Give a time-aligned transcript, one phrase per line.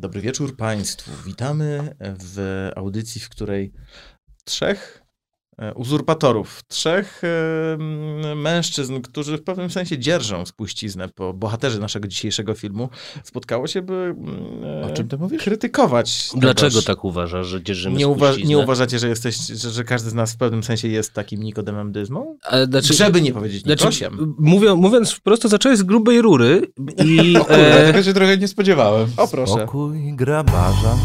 [0.00, 1.10] Dobry wieczór Państwu.
[1.26, 3.72] Witamy w audycji, w której
[4.44, 5.02] trzech
[5.74, 12.88] uzurpatorów, trzech e, mężczyzn, którzy w pewnym sensie dzierżą spuściznę po bohaterze naszego dzisiejszego filmu,
[13.24, 15.42] spotkało się, by mm, O czym ty mówisz?
[15.42, 16.30] krytykować.
[16.36, 16.84] Dlaczego tegoż.
[16.84, 18.48] tak uważasz, że dzierżymy Nie, uwa- spuściznę?
[18.50, 21.92] nie uważacie, że, jesteś, że, że każdy z nas w pewnym sensie jest takim Nikodemem
[21.92, 22.36] Dyzmą?
[22.68, 24.34] Znaczy, Żeby nie powiedzieć znaczy, Nikosiem.
[24.38, 26.62] mówią, mówiąc wprost, to zacząłeś z grubej rury
[27.04, 27.32] i...
[27.32, 29.08] Ja E, tego się trochę nie spodziewałem.
[29.16, 29.52] O proszę.
[29.52, 30.96] Spokój grabarza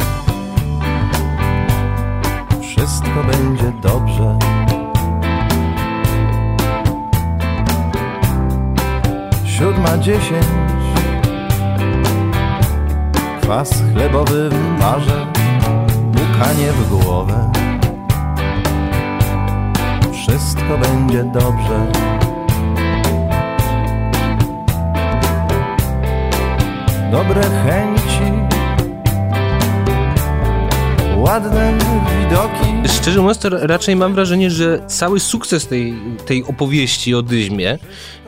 [2.84, 4.40] Wszystko będzie dobrze.
[9.46, 10.46] Siódma dziesięć.
[13.42, 15.26] Kwas chlebowy w barze
[16.08, 17.52] Łukanie w głowę.
[20.14, 21.92] Wszystko będzie dobrze.
[27.12, 28.03] Dobre chęci
[31.24, 31.78] Ładne
[32.22, 35.94] widoki szczerze mówiąc, to raczej mam wrażenie, że cały sukces tej,
[36.26, 37.78] tej opowieści o Dyzmie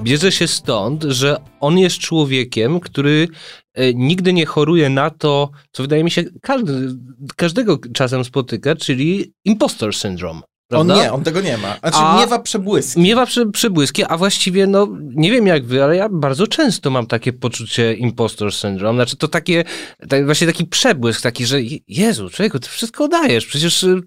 [0.02, 3.28] bierze się stąd, że on jest człowiekiem, który
[3.74, 6.96] e, nigdy nie choruje na to, co wydaje mi się każdy,
[7.36, 10.42] każdego czasem spotyka, czyli impostor syndrome.
[10.72, 11.04] On Prawda?
[11.04, 11.78] nie, on tego nie ma.
[11.80, 13.02] Znaczy A- miewa przebłyski.
[13.02, 17.08] Miewa przy, przybłyski, a właściwie, no, nie wiem jak wy, ale ja bardzo często mam
[17.08, 18.98] takie poczucie impostor syndrome.
[18.98, 19.64] Znaczy, to takie,
[20.10, 24.02] tak, właśnie taki przebłysk, taki, że Jezu, człowieku, ty wszystko dajesz, przecież, y,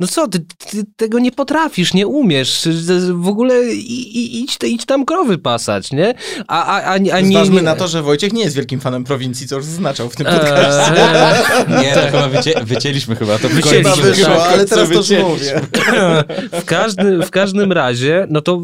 [0.00, 0.38] no co, ty,
[0.70, 5.38] ty tego nie potrafisz, nie umiesz, y, w ogóle i, i, idź, idź tam krowy
[5.38, 6.14] pasać, nie?
[6.48, 7.48] A, a, a, a nie...
[7.48, 10.26] Nie, na to, że Wojciech nie jest wielkim fanem prowincji, co już zaznaczał w tym
[10.26, 10.92] Eee, podcaście.
[11.82, 13.38] Nie, to chyba wycie, wycięliśmy chyba.
[13.38, 15.60] To Wycięliśmy, końcu- Chyba wyszło, tak, ale teraz to już mówię.
[16.52, 18.58] W, każdy, w każdym razie, no to y,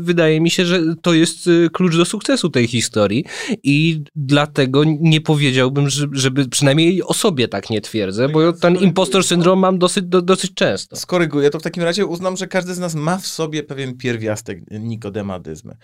[0.00, 3.24] wydaje mi się, że to jest y, klucz do sukcesu tej historii
[3.62, 9.24] i dlatego nie powiedziałbym, że- żeby przynajmniej o sobie tak nie twierdzę, bo ten impostor
[9.24, 10.96] syndrom mam dosyć, do, dosyć często.
[10.96, 14.58] Skoryguję, to w takim razie uznam, że każdy z nas ma w sobie pewien pierwiastek
[14.70, 15.76] nikodemadyzmy.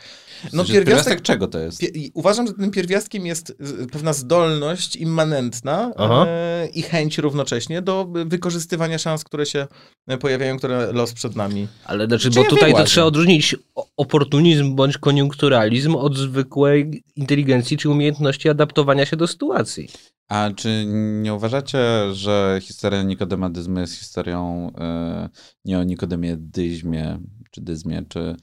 [0.52, 1.22] No, pierwiastek pierwiastek...
[1.22, 1.82] czego to jest?
[2.14, 6.26] Uważam, że tym pierwiastkiem jest y, pewna zdolność immanentna Aha.
[6.28, 9.66] e, i chęć równocześnie do wykorzystywania szans, które się
[10.08, 10.18] e,
[10.56, 11.68] które los przed nami.
[11.84, 13.56] Ale znaczy, Czy bo tutaj to trzeba odróżnić
[13.96, 19.88] oportunizm bądź koniunkturalizm od zwykłej inteligencji czy umiejętności adaptowania się do sytuacji.
[20.28, 20.84] A czy
[21.22, 21.78] nie uważacie,
[22.12, 25.28] że historia nikodemadyzmu jest historią e,
[25.64, 27.18] nie o nikodemie dyzmie,
[27.50, 28.36] czy dyzmie, czy,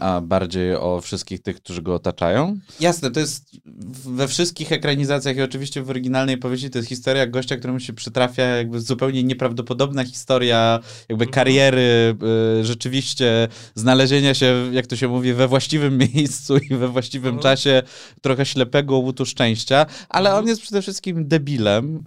[0.00, 2.58] a bardziej o wszystkich tych, którzy go otaczają?
[2.80, 7.26] Jasne, to jest w- we wszystkich ekranizacjach i oczywiście w oryginalnej powieści to jest historia
[7.26, 12.16] gościa, któremu się przytrafia jakby zupełnie nieprawdopodobna historia jakby kariery,
[12.60, 17.82] e, rzeczywiście znalezienia się, jak to się mówi, we właściwym miejscu i we właściwym czasie
[18.22, 22.04] trochę ślepego łutu szczęścia, ale on jest przede wszystkim debilem,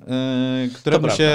[0.64, 1.30] yy, któremu, się,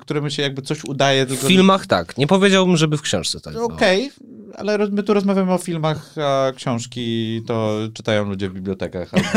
[0.00, 1.26] któremu się jakby coś udaje.
[1.26, 2.18] W Tylko, filmach tak.
[2.18, 3.56] Nie powiedziałbym, żeby w książce tak.
[3.56, 4.10] Okej,
[4.54, 5.71] ale roz- my tu rozmawiamy o filmach,
[6.22, 9.10] a książki to czytają ludzie w bibliotekach.
[9.14, 9.28] Albo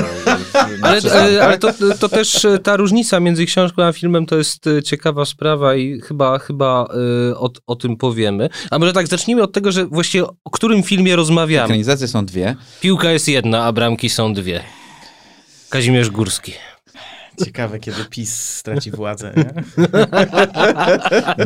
[0.81, 4.37] Ale, ale, e, ale to, to też e, ta różnica między książką a filmem to
[4.37, 6.87] jest e, ciekawa sprawa i chyba, chyba
[7.35, 8.49] o, o tym powiemy.
[8.71, 11.63] A może tak, zacznijmy od tego, że właściwie o którym filmie rozmawiamy.
[11.63, 12.55] Ekranizacje są dwie.
[12.81, 14.63] Piłka jest jedna, a bramki są dwie.
[15.69, 16.53] Kazimierz Górski.
[17.45, 19.33] Ciekawe, kiedy PiS straci władzę.
[19.37, 19.53] Nie?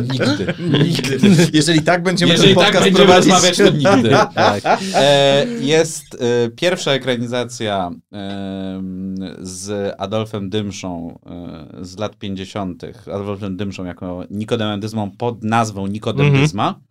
[0.12, 0.54] Nigdy.
[0.84, 1.18] Nigdy.
[1.52, 4.10] Jeżeli tak będziemy Jeżeli ten tak podcast będziemy prowadzić, rozmawiać, to nigdy.
[4.34, 4.62] Tak.
[4.94, 12.82] E, jest e, pierwsza ekranizacja em, z Adolfem Dymszą e, z lat 50.
[13.06, 16.80] Adolfem Dymszą jako Nikodemendyzmą pod nazwą Nikodemendyzma.
[16.80, 16.90] E,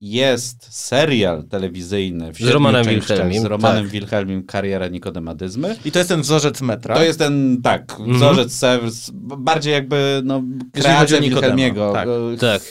[0.00, 3.92] jest serial telewizyjny w Z Romanem Wilhelmim, z Romanem tak.
[3.92, 5.76] Wilhelmim Kariera Nikodemadyzmy.
[5.84, 6.94] I to jest ten wzorzec metra.
[6.94, 10.42] To jest ten, tak, wzorzec Severs, bardziej jakby no,
[10.72, 11.92] kreacja Wilhelmiego.
[11.92, 12.08] tak.
[12.08, 12.62] E, Tak.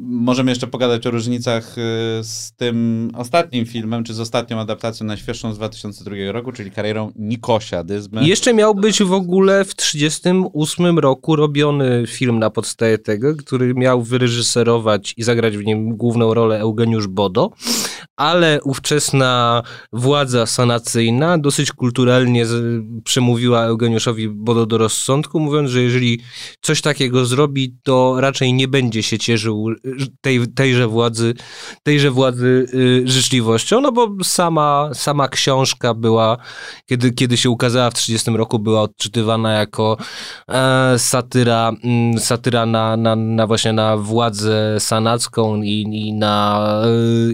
[0.00, 1.80] Możemy jeszcze pogadać o różnicach y,
[2.22, 7.84] z tym ostatnim filmem, czy z ostatnią adaptacją najświeższą z 2002 roku, czyli karierą Nikosia
[7.84, 8.28] Dyzmy.
[8.28, 14.02] Jeszcze miał być w ogóle w 1938 roku robiony film na podstawie tego, który miał
[14.02, 17.50] wyreżyserować i zagrać w nim główną rolę Eugeniusz Bodo,
[18.16, 19.62] ale ówczesna
[19.92, 22.46] władza sanacyjna dosyć kulturalnie
[23.04, 26.20] przemówiła Eugeniuszowi Bodo do rozsądku, mówiąc, że jeżeli
[26.60, 29.68] coś takiego zrobi, to raczej nie będzie się cieszył
[30.20, 31.34] tej, tejże władzy,
[31.82, 36.36] tejże władzy y, życzliwością, no bo sama, sama książka była,
[36.86, 39.96] kiedy, kiedy się ukazała w 30 roku, była odczytywana jako
[40.48, 46.68] e, satyra, mm, satyra na, na, na właśnie na władzę sanacką i, i, na,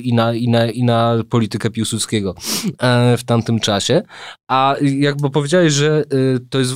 [0.02, 2.35] i, na, i, na, i na politykę Piłsudskiego
[2.79, 4.02] e, w tamtym czasie.
[4.49, 6.75] A jakby powiedziałeś, że y, to jest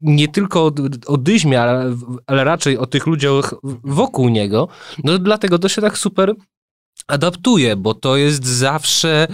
[0.00, 0.72] nie tylko o,
[1.06, 1.18] o
[1.60, 1.96] ale,
[2.26, 3.54] ale raczej o tych ludziach
[3.84, 4.68] wokół niego,
[5.04, 6.34] no dlatego to się tak super
[7.08, 9.26] adaptuje, bo to jest zawsze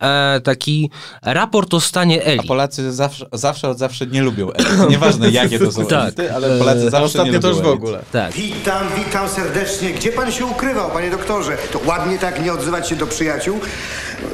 [0.00, 0.90] e, taki
[1.22, 2.48] raport o stanie A Eli.
[2.48, 4.90] Polacy zawsze, zawsze od zawsze nie lubią elit.
[4.90, 6.02] Nieważne jakie to są Tak.
[6.04, 7.72] elity, ale Polacy A zawsze nie ostatnio lubią to już w elit.
[7.74, 8.00] ogóle.
[8.12, 8.32] Tak.
[8.32, 9.90] Witam, witam serdecznie.
[9.90, 11.56] Gdzie pan się ukrywał, panie doktorze?
[11.72, 13.60] To ładnie tak nie odzywać się do przyjaciół.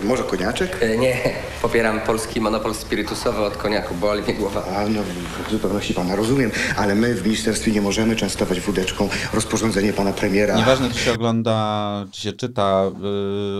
[0.02, 0.78] Może koniaczek?
[0.82, 1.16] E, Nie,
[1.62, 4.62] popieram polski monopol spirytusowy od koniaku, boli mnie głowa.
[4.76, 5.00] A, no,
[5.48, 10.56] w zupełności pana rozumiem, ale my w ministerstwie nie możemy częstować wódeczką rozporządzenie pana premiera.
[10.56, 12.83] Nieważne, czy się ogląda, czy się czyta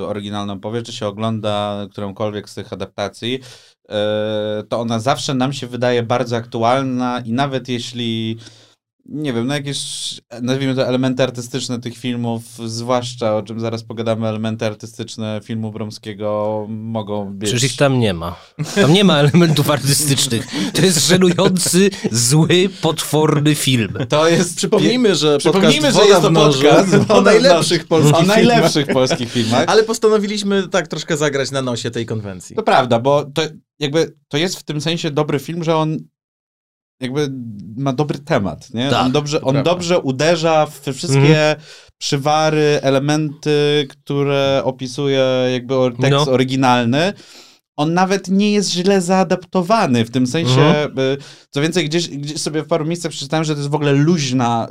[0.03, 3.89] y, oryginalną powieść, czy się ogląda którąkolwiek z tych adaptacji, y,
[4.69, 8.39] to ona zawsze nam się wydaje bardzo aktualna i nawet jeśli,
[9.07, 9.81] nie wiem, no jakieś,
[10.43, 16.67] nazwijmy to elementy artystyczne tych filmów, zwłaszcza, o czym zaraz pogadamy, elementy artystyczne filmu Bromskiego
[16.69, 17.51] mogą być...
[17.51, 18.37] Przecież ich tam nie ma.
[18.75, 20.47] Tam nie ma elementów artystycznych.
[20.75, 23.99] To jest żenujący, zły, potworny film.
[24.09, 24.57] To jest...
[24.57, 28.37] Przypomnijmy, że Przypomnijmy, że jest to podcast o najlepszych polskich o filmach.
[28.37, 29.65] najlepszych polskich filmach.
[29.67, 32.57] Ale postanowiliśmy tak troszkę zagrać na nosie tej konwencji.
[32.57, 33.43] To prawda, bo to
[33.79, 35.99] jakby to jest w tym sensie dobry film, że on
[37.05, 37.31] jakby
[37.77, 38.91] ma dobry temat, nie?
[38.91, 39.71] Tak, on dobrze, on prawda.
[39.71, 41.57] dobrze uderza w wszystkie
[41.99, 46.33] przywary, elementy, które opisuje jakby tekst No.
[46.33, 47.13] oryginalny.
[47.77, 50.99] On nawet nie jest źle zaadaptowany, w tym sensie, Mhm.
[50.99, 51.17] y,
[51.51, 54.69] co więcej, gdzieś, gdzieś sobie w paru miejscach przeczytałem, że to jest w ogóle luźna,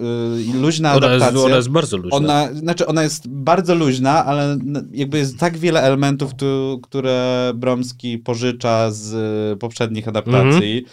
[0.56, 1.46] y, luźna Ona jest, adaptacja.
[1.48, 2.18] ona jest bardzo luźna.
[2.18, 4.58] Ona, znaczy ona jest bardzo luźna, ale
[4.92, 9.14] jakby jest tak wiele elementów, tu, które Bromski pożycza z
[9.54, 10.78] y, poprzednich adaptacji.
[10.78, 10.84] Em,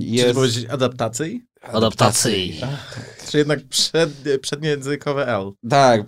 [0.00, 0.34] Czy jest...
[0.34, 1.44] powiedzieć adaptacji?
[1.62, 2.60] Adaptacji.
[3.30, 4.10] Czy jednak przed,
[4.42, 5.52] przedniejęzykowe L?
[5.70, 6.02] Tak,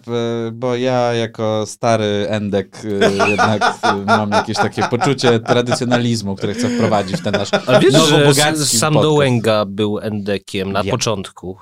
[0.53, 3.63] bo ja jako stary endek y, jednak
[4.03, 8.35] y, mam jakieś takie poczucie tradycjonalizmu, które chcę wprowadzić w ten nasz Ale wiesz, że
[8.35, 9.03] sam podcast.
[9.03, 10.91] Dołęga był endekiem na Wiem.
[10.91, 11.59] początku.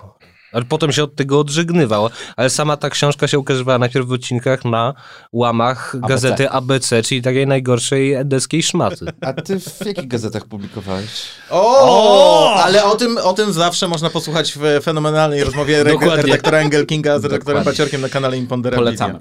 [0.52, 2.08] Ale potem się od tego odżegnywał.
[2.36, 4.94] Ale sama ta książka się ukazywała najpierw w odcinkach na
[5.32, 6.08] łamach ABC.
[6.08, 9.06] gazety ABC, czyli takiej najgorszej endeckiej szmaty.
[9.20, 11.10] A ty w jakich gazetach publikowałeś?
[11.50, 12.54] O!
[12.54, 16.22] Ale o tym, o tym zawsze można posłuchać w fenomenalnej rozmowie Dokładnie.
[16.22, 17.64] redaktora Engel Kinga z redaktorem.
[17.64, 18.84] Paciorkiem na kanale Imponderabilia.
[18.84, 19.18] Polecamy.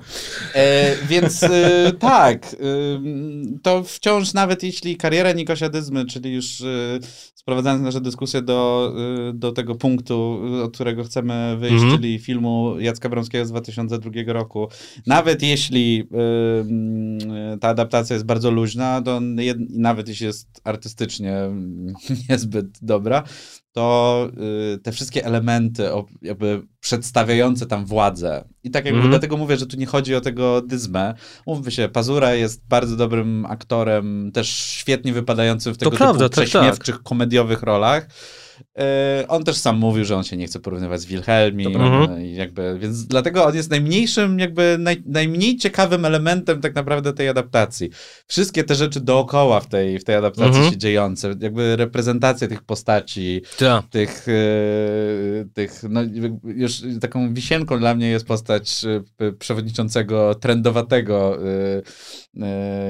[0.56, 1.50] E, więc y,
[2.00, 2.58] tak, y,
[3.64, 7.00] to wciąż nawet jeśli kariera Nikosia Dyzmy, czyli już y,
[7.36, 8.92] sprowadzając nasze dyskusje do,
[9.30, 11.96] y, do tego punktu, od którego chcemy wyjść, Mhm.
[11.96, 14.68] czyli filmu Jacka Bromskiego z 2002 roku,
[15.08, 16.08] nawet jeśli
[17.54, 21.94] y, ta adaptacja jest bardzo luźna, to jed, nawet jeśli jest artystycznie mm,
[22.30, 23.24] niezbyt dobra,
[23.72, 24.28] to
[24.74, 29.12] y, te wszystkie elementy o, jakby przedstawiające tam władzę i tak jakby Mhm.
[29.12, 31.14] dlatego mówię, że tu nie chodzi o tego dyzmę.
[31.48, 36.36] Mówmy się, Pazura jest bardzo dobrym aktorem, też świetnie wypadającym w tego typu prawda, tak,
[36.36, 36.46] tak.
[36.48, 38.08] prześmiewczych, komediowych rolach.
[39.24, 42.18] Y, on też sam mówił, że on się nie chce porównywać z Wilhelmi, To prawda.
[42.18, 47.14] y, i jakby, więc dlatego on jest najmniejszym, jakby naj, najmniej ciekawym elementem tak naprawdę
[47.14, 47.90] tej adaptacji.
[48.28, 50.72] Wszystkie te rzeczy dookoła w tej, w tej adaptacji Mhm.
[50.72, 53.86] się dziejące, jakby reprezentacja tych postaci, Tak.
[53.90, 56.02] tych, e, tych no,
[56.44, 58.86] już taką wisienką dla mnie jest postać
[59.20, 61.38] e, przewodniczącego trendowatego,
[62.38, 62.42] e,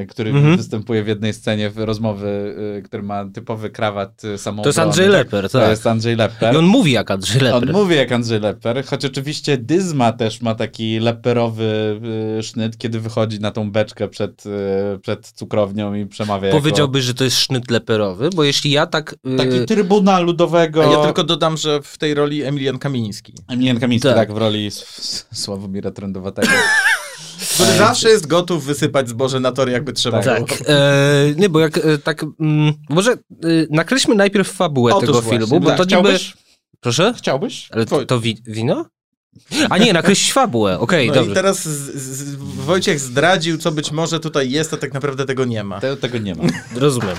[0.01, 0.57] e, który Mhm.
[0.57, 4.63] występuje w jednej scenie w rozmowy, e, który ma typowy krawat e, samoobrony.
[4.63, 5.79] To jest Andrzej Leper, tak.
[5.80, 6.54] Jest Andrzej Leper.
[6.54, 7.70] I on mówi jak Andrzej Leper.
[7.70, 12.00] On mówi jak Andrzej Leper, choć oczywiście Dyzma też ma taki leperowy
[12.39, 17.13] y, sznyt, kiedy wychodzi na tą beczkę przed, y, przed cukrownią i przemawia Powiedziałbyś, że
[17.13, 19.15] to jest sznyt leperowy, bo jeśli ja tak...
[19.24, 20.92] jako taki y, trybuna ludowego.
[20.92, 24.18] Ja tylko dodam, że w tej roli Emilian Kamiński, Emilian Kamiński, Tak.
[24.18, 24.34] tak.
[24.34, 24.70] w roli
[25.34, 26.48] Sławomira Trendowatego.
[27.54, 30.36] który zawsze jest gotów wysypać zboże na tory, jakby trzeba było.
[30.36, 30.62] Tak.
[30.68, 30.76] E,
[31.36, 32.26] nie, bo jak e, tak...
[32.40, 33.18] Mm, może e,
[33.70, 35.78] nakreślmy najpierw fabułę Otóż tego właśnie, filmu, bo tak.
[35.78, 36.10] to niby...
[36.10, 36.34] Chciałbyś?
[36.80, 37.14] Proszę?
[37.18, 37.70] Chciałbyś?
[37.72, 38.86] Ale to, to wi wino?
[39.70, 41.32] A nie, nakreślić fabułę, okej, No dobrze.
[41.32, 45.46] i teraz z, z, Wojciech zdradził, co być może tutaj jest, a tak naprawdę tego
[45.46, 45.80] nie ma.
[45.80, 46.44] Te, tego nie ma.
[46.76, 47.18] Rozumiem.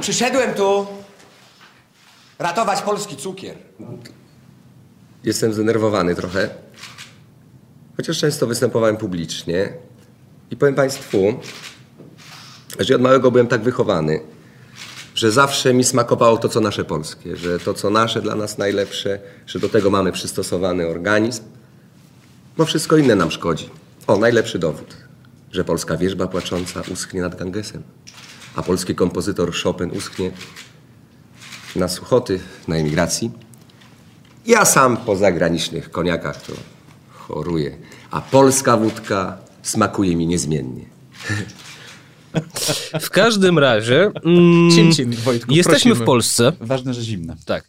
[0.00, 0.86] Przyszedłem tu
[2.38, 3.56] ratować polski cukier.
[5.24, 6.50] Jestem zdenerwowany trochę,
[7.96, 9.72] chociaż często występowałem publicznie.
[10.50, 11.34] I powiem Państwu,
[12.78, 14.20] że od małego byłem tak wychowany,
[15.14, 19.18] że zawsze mi smakowało to, co nasze polskie, że to, co nasze dla nas najlepsze,
[19.46, 21.42] że do tego mamy przystosowany organizm,
[22.56, 23.70] bo wszystko inne nam szkodzi.
[24.06, 24.96] O, najlepszy dowód,
[25.52, 27.82] że polska wierzba płacząca uschnie nad Gangesem,
[28.56, 30.30] a polski kompozytor Chopin uschnie
[31.76, 33.30] na Suchoty, na emigracji.
[34.46, 36.52] Ja sam po zagranicznych koniakach to
[37.12, 37.76] choruję,
[38.10, 40.84] a polska wódka smakuje mi niezmiennie.
[43.00, 45.94] W każdym razie mm, Cin, cin, Wojtku, jesteśmy prosimy.
[45.94, 46.52] w Polsce.
[46.60, 47.36] Ważne, że zimne.
[47.46, 47.64] Tak.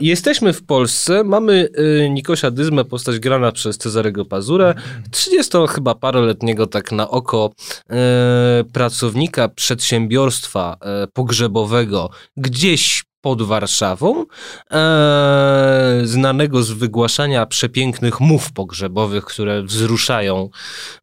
[0.00, 4.74] Jesteśmy w Polsce, mamy y, Nikosia Dyzmę, postać grana przez Cezarego Pazurę,
[5.10, 7.50] 30 chyba paroletniego tak na oko
[7.90, 14.24] e, pracownika przedsiębiorstwa e, pogrzebowego gdzieś pod Warszawą,
[14.70, 20.50] e, znanego z wygłaszania przepięknych mów pogrzebowych, które wzruszają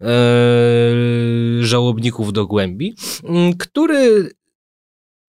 [0.01, 0.05] e,
[1.61, 2.95] żałobników do głębi,
[3.59, 4.29] który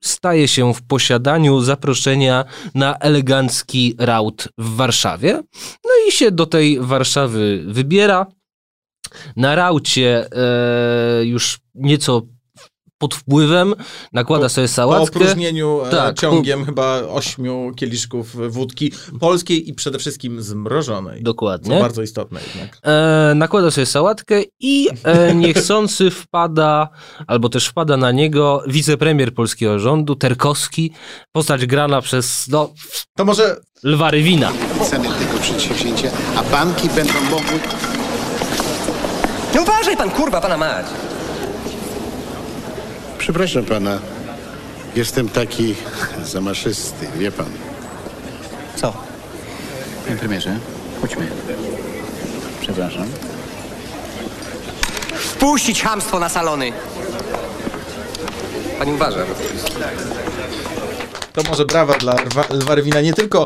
[0.04, 2.44] staje się w posiadaniu zaproszenia
[2.75, 5.42] na elegancki raut w Warszawie.
[5.85, 8.26] No i się do tej Warszawy wybiera.
[9.37, 12.23] Na raucie e, już nieco
[13.00, 13.75] pod wpływem
[14.12, 15.19] nakłada sobie Po sałatkę.
[15.19, 21.19] opróżnieniu e, Tak, ciągiem chyba ośmiu kieliszków wódki polskiej i przede wszystkim zmrożonej.
[21.19, 21.80] Co Dokładnie.
[21.80, 22.78] bardzo istotne jednak.
[22.83, 26.88] E, nakłada sobie sałatkę i e, niechcący wpada,
[27.26, 30.92] albo też wpada na niego wicepremier polskiego rządu, Terkowski,
[31.33, 32.73] postać grana przez no,
[33.16, 34.52] To może Lwa Rywina.
[34.90, 37.61] ceny tego przedsięwzięcia, a banki będą mogły...
[39.54, 40.87] No uważaj pan, kurwa, pana mać.
[43.20, 43.98] Przepraszam pana,
[44.96, 45.74] jestem taki
[46.24, 47.46] zamaszysty, wie pan.
[48.76, 48.92] Co?
[50.04, 50.58] Panie premierze,
[51.00, 51.28] chodźmy.
[52.60, 53.06] Przepraszam.
[55.14, 56.72] Wpuścić chamstwo na salony.
[58.78, 59.24] Pani uważa.
[61.32, 63.44] To może brawa dla Lwa, Lwa Rywina, nie tylko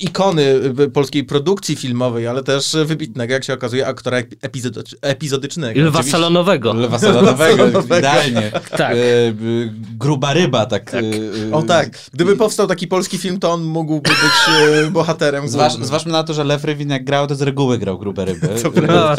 [0.00, 0.42] ikony
[0.80, 5.80] y, polskiej produkcji filmowej, ale też wybitnego, jak się okazuje, aktora epi- epizodycz- epizodycznego.
[5.80, 6.72] Lwa Oczywiście- salonowego.
[6.72, 7.98] Lewa salonowego, salonowego.
[7.98, 8.50] idealnie.
[8.76, 8.92] Tak.
[8.92, 8.96] E,
[9.98, 10.94] gruba ryba, tak.
[10.94, 11.00] e,
[11.52, 16.12] O tak, gdyby powstał taki polski film, to on mógłby być e, bohaterem Zważ, zważmy
[16.12, 18.48] na to, że Lew Rywin jak grał, to z reguły grał grube ryby.
[18.86, 19.16] No, E,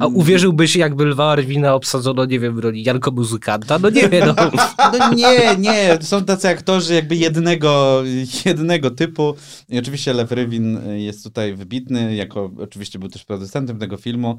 [0.00, 3.78] a uwierzyłbyś, jakby Lwa Rywina obsadzono, nie wiem, w roli Janko Muzykanta?
[3.78, 4.34] No nie, no.
[4.98, 8.02] No nie, nie, są tacy aktorzy jakby jednego,
[8.44, 9.34] jednego typu.
[9.68, 14.38] I oczywiście Lew Rywin jest tutaj wybitny, jako oczywiście był też producentem tego filmu.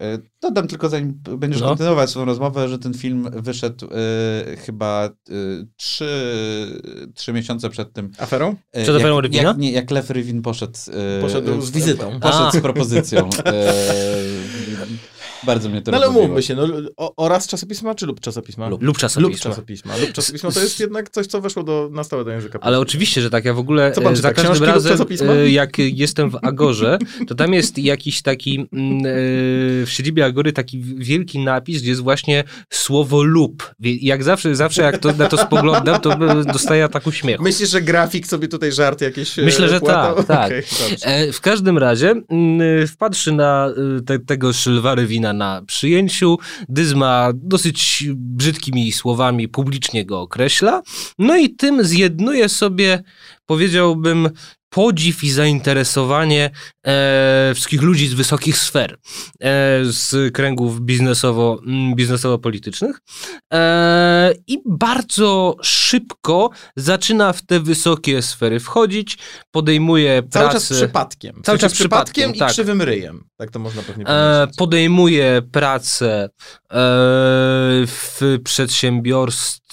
[0.00, 1.68] E, Dodam tylko, zanim będziesz No.
[1.68, 5.10] kontynuować swoją rozmowę, że ten film wyszedł e, chyba e,
[5.76, 6.10] trzy,
[7.14, 8.10] trzy miesiące przed tym.
[8.18, 8.56] Aferą?
[8.72, 9.42] e, Przed aferą jak, Rywina?
[9.42, 10.78] jak, nie, jak Lew Rywin poszedł.
[11.18, 12.20] e, Poszedł z wizytą.
[12.20, 12.50] Poszedł A.
[12.52, 13.30] z propozycją.
[15.42, 16.66] Bardzo mnie to No ale mówmy się, no,
[16.96, 18.68] o, oraz czasopisma czy lub czasopisma?
[18.68, 19.28] Lub czasopisma.
[19.28, 19.96] Lub czasopisma.
[19.96, 23.20] Lub czasopisma to jest jednak coś, co weszło do, na stałe do języka Ale oczywiście,
[23.20, 23.44] że tak.
[23.44, 26.38] Ja w ogóle Co pan e, czyta, za każdym lub razem, e, jak jestem w
[26.42, 29.10] Agorze, to tam jest jakiś taki mm, e,
[29.84, 33.74] w siedzibie Agory taki wielki napis, gdzie jest właśnie słowo lub.
[33.80, 37.42] Jak zawsze, zawsze jak to, na to spoglądam, to dostaję ataku śmiechu.
[37.42, 40.14] Myślisz, że grafik sobie tutaj żart jakieś Myślę, że płatał?
[40.14, 40.52] tak, tak.
[41.02, 43.70] E, w każdym razie mm, wpadszy na
[44.06, 50.82] te, tego szylwary wina na przyjęciu, Dyzma dosyć brzydkimi słowami publicznie go określa,
[51.18, 53.02] no i tym zjednuje sobie,
[53.46, 54.30] powiedziałbym,
[54.70, 56.50] podziw i zainteresowanie
[56.86, 58.98] e, wszystkich ludzi z wysokich sfer, e,
[59.84, 63.00] z kręgów biznesowo, mm, biznesowo-politycznych
[63.52, 69.18] e, i bardzo szybko zaczyna w te wysokie sfery wchodzić,
[69.50, 70.52] podejmuje Cały pracę...
[70.52, 71.40] czas przypadkiem.
[71.44, 72.50] Cały czas przypadkiem, i tak.
[72.50, 73.24] krzywym ryjem.
[73.36, 74.56] Tak to można pewnie E, powiedzieć.
[74.58, 76.28] podejmuje pracę e,
[77.86, 79.67] w przedsiębiorstwie,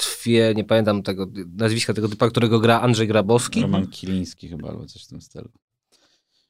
[0.56, 5.04] nie pamiętam tego nazwiska tego typa, którego gra Andrzej Grabowski, Roman Kiliński chyba, albo coś
[5.04, 5.50] w tym stylu.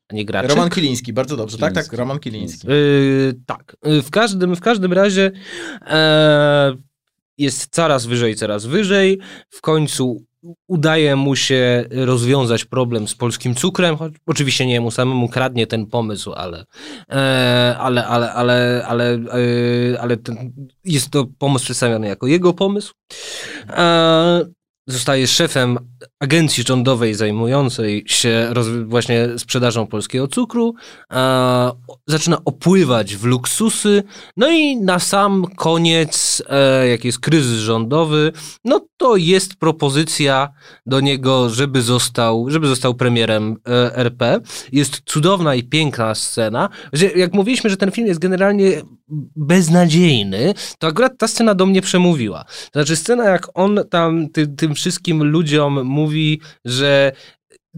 [0.08, 0.50] a nie Graczyk.
[0.50, 1.58] Roman Kiliński, bardzo dobrze.
[1.58, 1.98] Tak, tak, Kiliński.
[1.98, 2.68] Roman Kiliński.
[2.68, 3.78] Yy, tak.
[3.86, 5.32] Yy, W każdym, w każdym razie
[5.82, 6.76] e,
[7.38, 9.20] jest coraz wyżej, coraz wyżej.
[9.50, 10.26] W końcu
[10.68, 15.86] udaje mu się rozwiązać problem z polskim cukrem, choć oczywiście nie mu samemu kradnie ten
[15.86, 16.66] pomysł, ale,
[17.10, 20.18] e, ale, ale, ale, ale, e, ale
[20.86, 22.94] jest to pomysł przedstawiony jako jego pomysł.
[23.70, 24.46] E,
[24.88, 25.78] zostaje szefem
[26.20, 28.54] agencji rządowej zajmującej się
[28.86, 30.76] właśnie sprzedażą polskiego cukru,
[31.14, 31.72] e,
[32.08, 34.04] zaczyna opływać w luksusy,
[34.38, 38.32] no i na sam koniec, e, jak jest kryzys rządowy,
[38.66, 40.50] no to jest propozycja
[40.86, 44.40] do niego, żeby został, żeby został premierem e, RP.
[44.72, 46.70] Jest cudowna i piękna scena,
[47.16, 48.82] jak mówiliśmy, że ten film jest generalnie
[49.36, 52.44] beznadziejny, to akurat ta scena do mnie przemówiła.
[52.44, 57.12] To znaczy scena, jak on tam ty, tym wszystkim ludziom mówi, że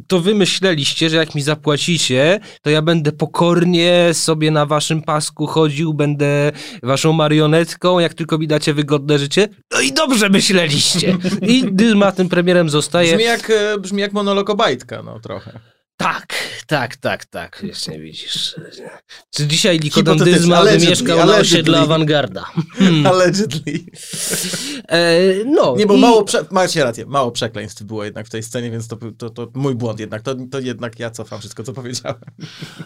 [0.08, 5.48] to wy myśleliście, że jak mi zapłacicie, to ja będę pokornie sobie na waszym pasku
[5.48, 6.52] chodził, będę
[6.84, 9.48] waszą marionetką, jak tylko mi dacie wygodne życie.
[9.74, 11.18] No i dobrze myśleliście.
[11.42, 13.12] I Dyzma tym premierem zostaje.
[13.12, 15.60] Brzmi jak, e, brzmi jak monolog Obajtka, no trochę.
[15.98, 16.34] Tak,
[16.68, 17.60] tak, tak, tak.
[17.64, 18.56] Jeszcze widzisz.
[19.36, 19.80] Czy dzisiaj
[20.56, 22.46] allegedly, mieszkał na osiedlu Awangarda?
[23.12, 23.80] Allegedly.
[24.90, 26.46] E, no, Nie, bo i- mało, prze...
[26.52, 30.00] macie rację, mało przekleństw było jednak w tej scenie, więc to, to, to mój błąd
[30.00, 30.22] jednak.
[30.22, 32.18] To, to jednak ja cofam wszystko, co powiedziałem.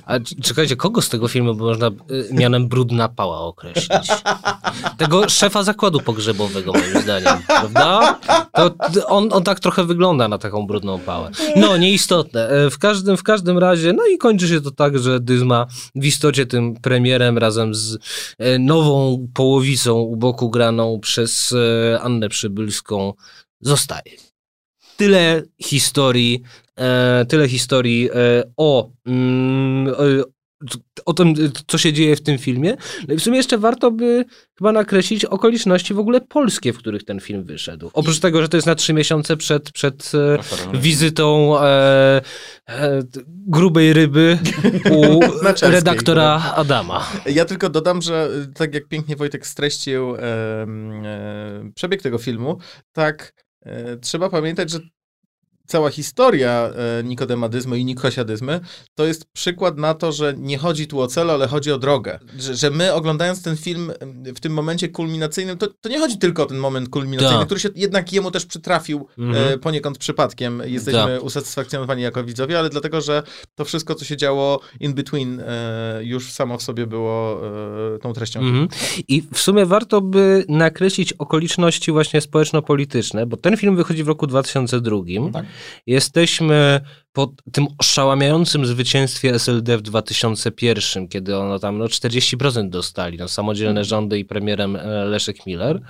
[0.05, 1.91] A czekajcie, kogo z tego filmu można y,
[2.31, 4.07] mianem brudna pała określić?
[4.97, 8.19] Tego szefa zakładu pogrzebowego, moim zdaniem, prawda?
[8.53, 11.31] To on, on tak trochę wygląda na taką brudną pałę.
[11.55, 12.49] No, nieistotne.
[12.49, 16.05] E, W każdym, w każdym razie, no i kończy się to tak, że Dyzma w
[16.05, 17.98] istocie tym premierem razem z
[18.38, 23.13] e, nową połowicą u boku graną przez e, Annę Przybylską
[23.62, 24.12] zostaje.
[24.98, 26.41] Tyle historii,
[26.75, 28.10] e, tyle historii
[28.58, 29.93] o, mm,
[31.05, 31.33] o tym,
[31.67, 32.77] co się dzieje w tym filmie.
[33.07, 34.25] No i w sumie jeszcze warto by
[34.57, 37.89] chyba nakreślić okoliczności w ogóle polskie, w których ten film wyszedł.
[37.93, 40.11] Oprócz tego, że to jest na trzy miesiące przed, przed
[40.73, 42.21] e, wizytą e,
[42.69, 43.03] e,
[43.47, 44.39] grubej ryby
[44.91, 45.19] u
[45.61, 47.07] redaktora Adama.
[47.25, 50.21] Ja tylko dodam, że y, tak jak pięknie Wojtek streścił e,
[51.75, 52.57] przebieg tego filmu,
[52.91, 54.79] tak e, trzeba pamiętać, że
[55.71, 58.59] cała historia e, nikodemadyzmu i nikosiadyzmy
[58.95, 62.19] to jest przykład na to, że nie chodzi tu o cel, ale chodzi o drogę.
[62.39, 63.91] Że, że my oglądając ten film
[64.35, 67.45] w tym momencie kulminacyjnym, to, to nie chodzi tylko o ten moment kulminacyjny, Tak.
[67.45, 69.53] który się jednak jemu też przytrafił Mhm.
[69.53, 70.61] e, poniekąd przypadkiem.
[70.65, 71.23] Jesteśmy Tak.
[71.23, 73.23] usatysfakcjonowani jako widzowie, ale dlatego, że
[73.55, 77.41] to wszystko, co się działo in between e, już samo w sobie było
[78.01, 78.39] tą treścią.
[78.39, 78.67] Mhm.
[79.07, 84.27] I w sumie warto by nakreślić okoliczności właśnie społeczno-polityczne, bo ten film wychodzi w roku
[84.27, 84.97] 2002.
[85.33, 85.45] Tak.
[85.87, 86.81] Jesteśmy
[87.13, 93.83] po tym oszałamiającym zwycięstwie SLD w 2001, kiedy ono tam no, 40% dostali, no, samodzielne
[93.85, 95.81] rządy i premierem e, Leszek Miller.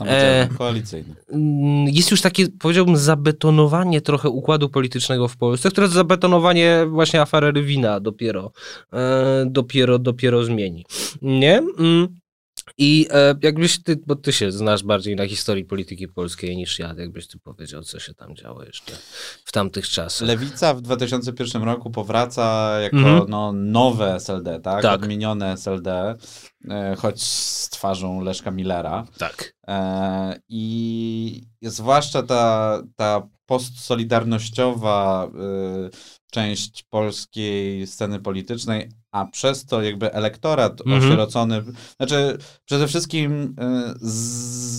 [0.00, 1.14] No, E, koalicyjny.
[1.32, 7.52] Mm, jest już takie, powiedziałbym, zabetonowanie trochę układu politycznego w Polsce, które zabetonowanie właśnie afery
[7.52, 8.52] Rywina dopiero,
[8.92, 10.84] e, dopiero, dopiero zmieni.
[11.22, 11.58] Nie?
[11.78, 12.19] Mm.
[12.82, 16.94] I e, jakbyś ty, bo ty się znasz bardziej na historii polityki polskiej niż ja,
[16.98, 18.92] jakbyś ty powiedział, co się tam działo jeszcze
[19.44, 20.28] w tamtych czasach.
[20.28, 23.24] Lewica w 2001 roku powraca jako Mhm.
[23.28, 24.82] no, nowe SLD, tak?
[24.82, 25.02] Tak.
[25.02, 26.14] Odmienione SLD,
[26.70, 29.06] e, choć z twarzą Leszka Millera.
[29.18, 29.54] Tak.
[29.68, 35.26] E, I zwłaszcza ta, ta postsolidarnościowa
[35.86, 35.90] y,
[36.30, 41.04] część polskiej sceny politycznej, a przez to jakby elektorat Mhm.
[41.04, 41.62] osierocony,
[41.96, 43.94] znaczy przede wszystkim y,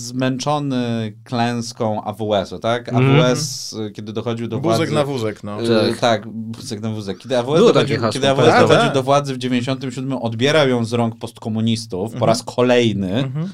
[0.02, 2.88] zmęczony klęską AWS-u, tak?
[2.88, 3.20] Mhm.
[3.20, 4.78] AWS, y, kiedy dochodził do władzy...
[4.78, 5.62] Wózek na wózek, no.
[5.62, 6.22] Y, Tak.
[6.56, 7.18] Wózek na wózek.
[7.18, 8.60] Kiedy AWS, dochodził, hasło, kiedy AWS tak.
[8.60, 8.94] dochodził Tak.
[8.94, 12.28] do władzy w 97, odbierał ją z rąk postkomunistów po Mhm.
[12.28, 13.14] raz kolejny.
[13.14, 13.44] Mhm.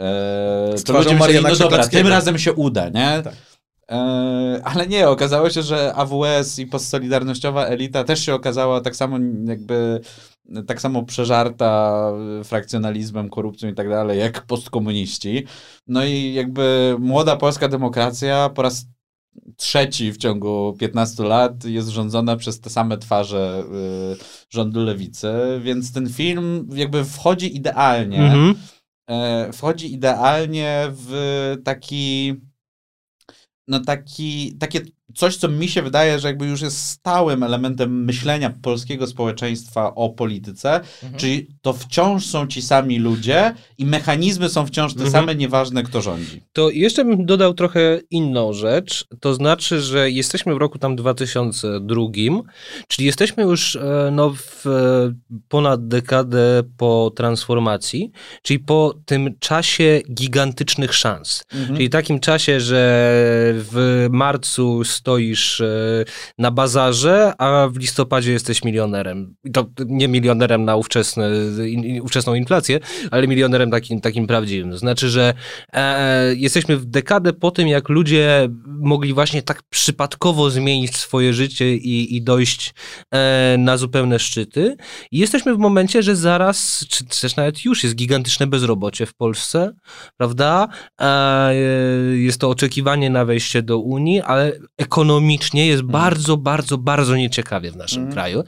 [0.00, 3.20] E, Z to ludzie myśleli, no dobra, tym razem się uda, nie?
[3.24, 3.34] Tak.
[3.92, 9.18] E, ale nie, okazało się, że AWS i postsolidarnościowa elita też się okazała tak samo
[9.44, 10.00] jakby
[10.66, 12.02] tak samo przeżarta
[12.44, 15.44] frakcjonalizmem, korupcją i tak dalej, jak postkomuniści.
[15.86, 18.86] No i jakby młoda polska demokracja po raz
[19.56, 23.64] trzeci w ciągu 15 lat jest rządzona przez te same twarze
[24.12, 28.54] y, rządu lewicy, więc ten film jakby wchodzi idealnie Mhm.
[29.10, 32.34] e, wchodzi idealnie w taki
[33.68, 34.80] no taki, takie
[35.14, 40.10] coś, co mi się wydaje, że jakby już jest stałym elementem myślenia polskiego społeczeństwa o
[40.10, 41.20] polityce, Mhm.
[41.20, 45.10] czyli to wciąż są ci sami ludzie i mechanizmy są wciąż te Mhm.
[45.12, 46.42] same, nieważne kto rządzi.
[46.52, 52.42] To jeszcze bym dodał trochę inną rzecz, to znaczy, że jesteśmy w roku tam 2002,
[52.88, 55.12] czyli jesteśmy już e, no, w e,
[55.48, 58.10] ponad dekadę po transformacji,
[58.42, 61.42] czyli po tym czasie gigantycznych szans.
[61.54, 61.76] Mhm.
[61.76, 62.82] Czyli takim czasie, że
[63.54, 66.04] w marcu stoisz e,
[66.38, 69.34] na bazarze, a w listopadzie jesteś milionerem.
[69.52, 71.30] To nie milionerem na ówczesne,
[71.66, 74.70] in, ówczesną inflację, ale milionerem takim, takim prawdziwym.
[74.70, 75.34] To znaczy, że
[75.72, 81.76] e, jesteśmy w dekadę po tym, jak ludzie mogli właśnie tak przypadkowo zmienić swoje życie
[81.76, 82.74] i, i dojść
[83.10, 84.76] e, na zupełne szczyty.
[85.10, 89.72] I jesteśmy w momencie, że zaraz, czy też nawet już jest gigantyczne bezrobocie w Polsce,
[90.16, 90.68] prawda?
[91.00, 91.54] E,
[92.14, 97.76] jest to oczekiwanie na wejście do Unii, ale ekonomicznie jest bardzo, bardzo, bardzo nieciekawie w
[97.76, 98.12] naszym Mhm.
[98.12, 98.42] kraju.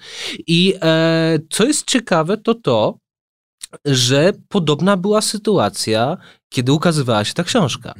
[0.46, 2.98] I e, co jest ciekawe, to to,
[3.84, 6.16] że podobna była sytuacja,
[6.54, 7.94] kiedy ukazywała się ta książka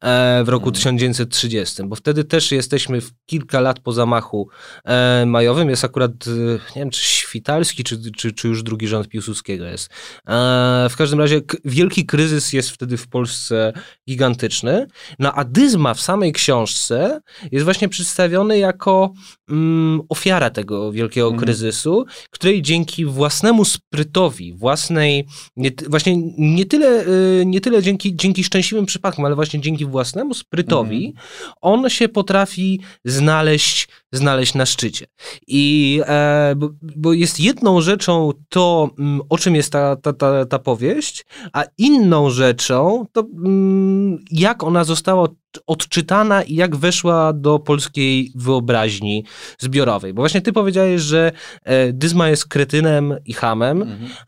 [0.00, 4.48] e, w roku 1930, bo wtedy też jesteśmy w kilka lat po zamachu
[4.84, 5.70] e, majowym.
[5.70, 6.30] Jest akurat, e,
[6.76, 9.90] nie wiem, czy Świtalski, czy, czy, czy już drugi rząd Piłsudskiego jest.
[10.28, 13.72] E, w każdym razie wielki kryzys jest wtedy w Polsce
[14.08, 14.86] gigantyczny.
[15.18, 17.20] No a Dyzma w samej książce
[17.52, 19.12] jest właśnie przedstawiony jako
[19.50, 27.06] mm, ofiara tego wielkiego kryzysu, której dzięki własnemu sprytowi, własnej, nie, właśnie nie tyle,
[27.40, 31.14] y, nie tyle dzięki, dzięki szczęśliwym przypadkom, ale właśnie dzięki własnemu sprytowi,
[31.60, 35.06] on się potrafi znaleźć, znaleźć na szczycie.
[35.46, 40.44] I e, bo, bo jest jedną rzeczą to, mm, o czym jest ta, ta, ta,
[40.44, 45.34] ta powieść, a inną rzeczą to, mm, jak ona została od-
[45.66, 49.24] odczytana i jak weszła do polskiej wyobraźni
[49.58, 50.14] zbiorowej.
[50.14, 51.32] Bo właśnie ty powiedziałeś, że
[51.64, 53.84] e, Dyzma jest kretynem i hamem,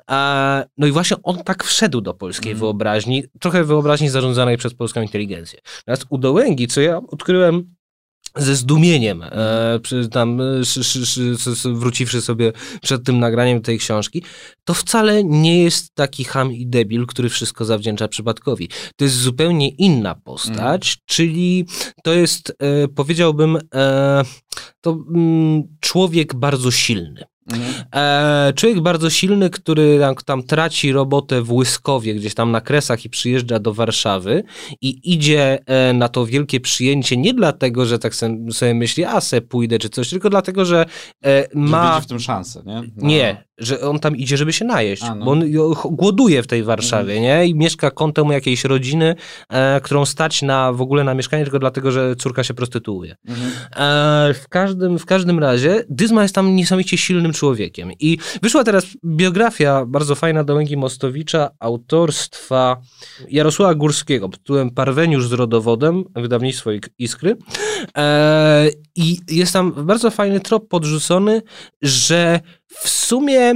[0.07, 5.03] a, no i właśnie on tak wszedł do polskiej wyobraźni, trochę wyobraźni zarządzanej przez polską
[5.03, 5.61] inteligencję.
[5.87, 7.75] Natomiast u Dołęgi, co ja odkryłem
[8.37, 14.23] ze zdumieniem, e, przy, tam, szy, szy, szy, wróciwszy sobie przed tym nagraniem tej książki,
[14.65, 18.69] to wcale nie jest taki ham i debil, który wszystko zawdzięcza przypadkowi.
[18.97, 21.67] To jest zupełnie inna postać, czyli
[22.03, 24.23] to jest, e, powiedziałbym, e,
[24.81, 27.30] to mm, człowiek bardzo silny.
[27.95, 33.05] E, człowiek bardzo silny, który tam, tam traci robotę w Łyskowie, gdzieś tam na Kresach
[33.05, 34.43] i przyjeżdża do Warszawy
[34.81, 38.15] i idzie e, na to wielkie przyjęcie nie dlatego, że tak
[38.51, 40.87] sobie myśli, a se pójdę czy coś, tylko dlatego, że
[41.25, 41.95] e, Że ma...
[41.95, 42.83] widzi w tym szansę, nie?
[42.97, 43.09] No.
[43.09, 45.25] Nie, że on tam idzie, żeby się najeść, A, no.
[45.25, 45.45] bo on
[45.85, 47.47] głoduje w tej Warszawie, nie?
[47.47, 49.15] I mieszka kątem jakiejś rodziny,
[49.49, 53.17] e, którą stać na w ogóle na mieszkanie tylko dlatego, że córka się prostytuuje.
[53.77, 57.93] E, w, każdym, w każdym razie Dyzma jest tam niesamowicie silnym człowiekiem.
[58.01, 62.77] I wyszła teraz biografia bardzo fajna Dołęgi Mostowicza autorstwa
[63.29, 67.37] Jarosława Górskiego pod tytułem Parweniusz z rodowodem, wydawnictwo Iskry.
[67.97, 71.43] E, I jest tam bardzo fajny trop podrzucony,
[71.83, 73.55] że w sumie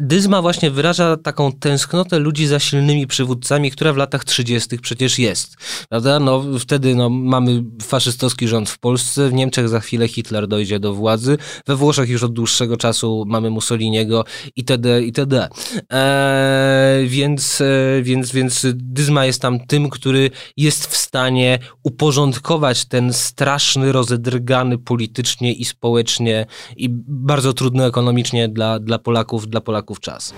[0.00, 4.78] Dyzma właśnie wyraża taką tęsknotę ludzi za silnymi przywódcami, która w latach 30.
[4.78, 5.56] przecież jest.
[5.88, 6.20] Prawda?
[6.20, 10.94] No, wtedy no, mamy faszystowski rząd w Polsce, w Niemczech za chwilę Hitler dojdzie do
[10.94, 14.24] władzy, we Włoszech już od dłuższego czasu mamy Mussoliniego
[14.56, 15.02] itd.
[15.02, 15.48] itd.
[15.90, 23.12] Eee, więc, e, więc, więc Dyzma jest tam tym, który jest w stanie uporządkować ten
[23.12, 30.32] straszny, rozedrgany politycznie i społecznie i bardzo trudny ekonomicznie dla, dla Polaków, dla Polaków czas.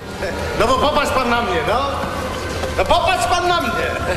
[0.60, 1.80] No bo popatrz pan na mnie, no.
[2.78, 3.70] No popatrz pan na mnie.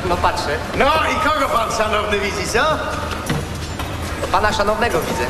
[0.10, 0.58] No patrzę.
[0.78, 2.64] No i kogo pan szanowny widzi, co?
[4.32, 5.26] Pana szanownego widzę.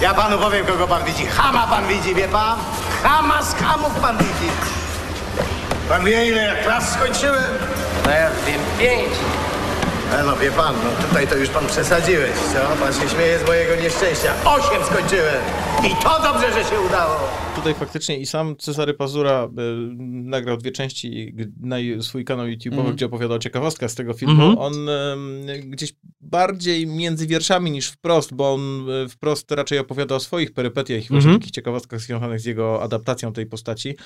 [0.00, 1.26] Ja panu powiem, kogo pan widzi.
[1.26, 2.58] Chama pan widzi, wie pan?
[3.02, 4.50] Chama z chamów pan widzi.
[5.88, 7.44] Pan wie, ile ja klas skończyłem?
[8.04, 9.12] No ja wiem pięć.
[10.12, 12.84] E, no wie pan, no tutaj to już pan przesadziłeś, co?
[12.84, 14.34] Pan się śmieje z mojego nieszczęścia.
[14.44, 15.42] Osiem skończyłem.
[15.86, 17.14] I to dobrze, że się udało.
[17.56, 19.48] Tutaj faktycznie i sam Cezary Pazura y,
[20.08, 22.96] nagrał dwie części na swój kanał YouTube'owy, Mhm.
[22.96, 24.42] gdzie opowiadał o ciekawostkach z tego filmu.
[24.44, 24.58] Mhm.
[24.58, 24.88] On
[25.48, 25.92] y, gdzieś
[26.30, 31.14] bardziej między wierszami niż wprost, bo on y, wprost raczej opowiada o swoich perypetiach i
[31.14, 31.34] Mhm.
[31.38, 33.96] takich ciekawostkach związanych z jego adaptacją tej postaci.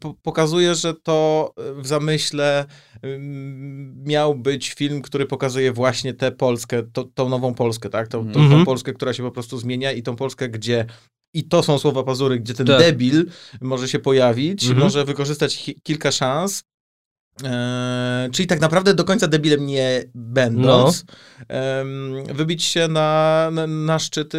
[0.00, 2.64] Po, pokazuje, że to w zamyśle
[3.04, 8.08] ym, miał być film, który pokazuje właśnie tę Polskę, to, tą nową Polskę, tak?
[8.08, 8.50] Tą, tą, Mhm.
[8.60, 10.86] tą Polskę, która się po prostu zmienia i tą Polskę, gdzie
[11.34, 12.78] i to są słowa Pazury, gdzie ten Tak.
[12.78, 13.26] debil
[13.60, 14.82] może się pojawić, Mhm.
[14.82, 16.62] może wykorzystać chi- kilka szans.
[17.44, 21.04] Eee, czyli tak naprawdę do końca debilem nie będąc,
[21.48, 24.38] em, wybić się na, na, na szczyty.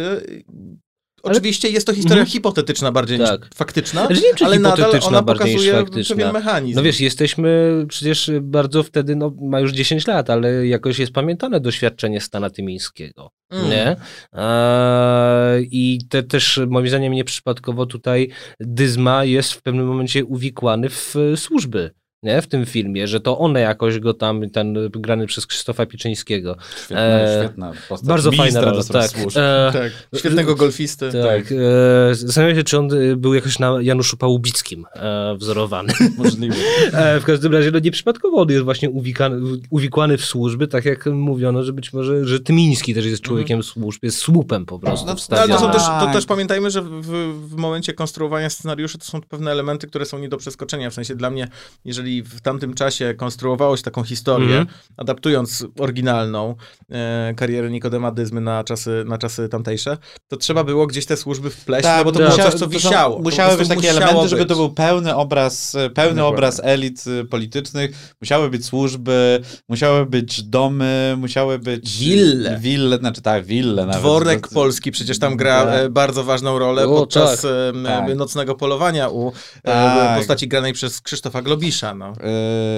[1.22, 2.32] Oczywiście jest to historia Mhm.
[2.32, 3.40] hipotetyczna bardziej Tak.
[3.40, 6.16] niż faktyczna, Znaczy, nie czy ale nadal ona bardziej pokazuje faktyczna.
[6.16, 6.76] pewien mechanizm.
[6.76, 11.60] No wiesz, jesteśmy przecież bardzo wtedy, no ma już 10 lat, ale jakoś jest pamiętane
[11.60, 13.30] doświadczenie Stana Tymińskiego.
[13.50, 13.70] Mm.
[13.70, 13.96] Nie?
[14.32, 18.28] Eee, I te, też moim zdaniem nieprzypadkowo tutaj
[18.60, 21.90] Dyzma jest w pewnym momencie uwikłany w e, służby.
[22.22, 22.42] Nie?
[22.42, 26.56] W tym filmie, że to one jakoś go tam, ten grany przez Krzysztofa Pieczyńskiego.
[26.84, 28.08] Świetna, Eee, świetna postać.
[28.08, 29.10] Bardzo fajna rola, tak.
[29.18, 29.92] Eee, tak.
[30.18, 31.10] Świetnego golfisty.
[31.12, 31.52] tak.
[32.10, 35.92] E, zastanawiam się, czy on e, był jakoś na Januszu Pałubickim e, wzorowany.
[36.18, 36.56] Możliwe.
[36.92, 39.36] E, w każdym razie, no nieprzypadkowo on jest właśnie uwikany,
[39.70, 44.02] uwikłany w służby, tak jak mówiono, że być może, że Tymiński też jest człowiekiem służb,
[44.04, 45.48] jest słupem po prostu No, Ale wstawiony.
[45.54, 46.12] to, są też, to Tak.
[46.12, 47.06] też pamiętajmy, że w,
[47.48, 50.90] w momencie konstruowania scenariuszy to są pewne elementy, które są nie do przeskoczenia.
[50.90, 51.48] W sensie dla mnie,
[51.84, 54.66] jeżeli jeżeli w tamtym czasie konstruowało się taką historię, Mhm.
[54.96, 56.54] adaptując oryginalną
[56.92, 61.50] e, karierę Nikodema Dyzmy na czasy, na czasy tamtejsze, to trzeba było gdzieś te służby
[61.50, 62.26] wpleść, no bo to tak.
[62.28, 63.18] było musiały- coś, co to są- wisiało.
[63.18, 64.48] Musiały być takie musiało elementy, żeby być.
[64.48, 66.24] to był pełny obraz, pełny Dokładnie.
[66.24, 68.14] obraz elit y, politycznych.
[68.20, 71.98] Musiały być służby, musiały być domy, musiały być...
[71.98, 72.58] Wille.
[72.60, 74.00] Wille, znaczy tak, wille nawet.
[74.00, 75.74] Dworek To- Polski przecież tam gra Tak.
[75.74, 77.50] e, bardzo ważną rolę O, podczas tak.
[78.06, 78.16] Tak.
[78.16, 80.18] nocnego polowania u e, Tak.
[80.18, 81.94] postaci granej przez Krzysztofa Globisza.
[81.96, 82.12] No.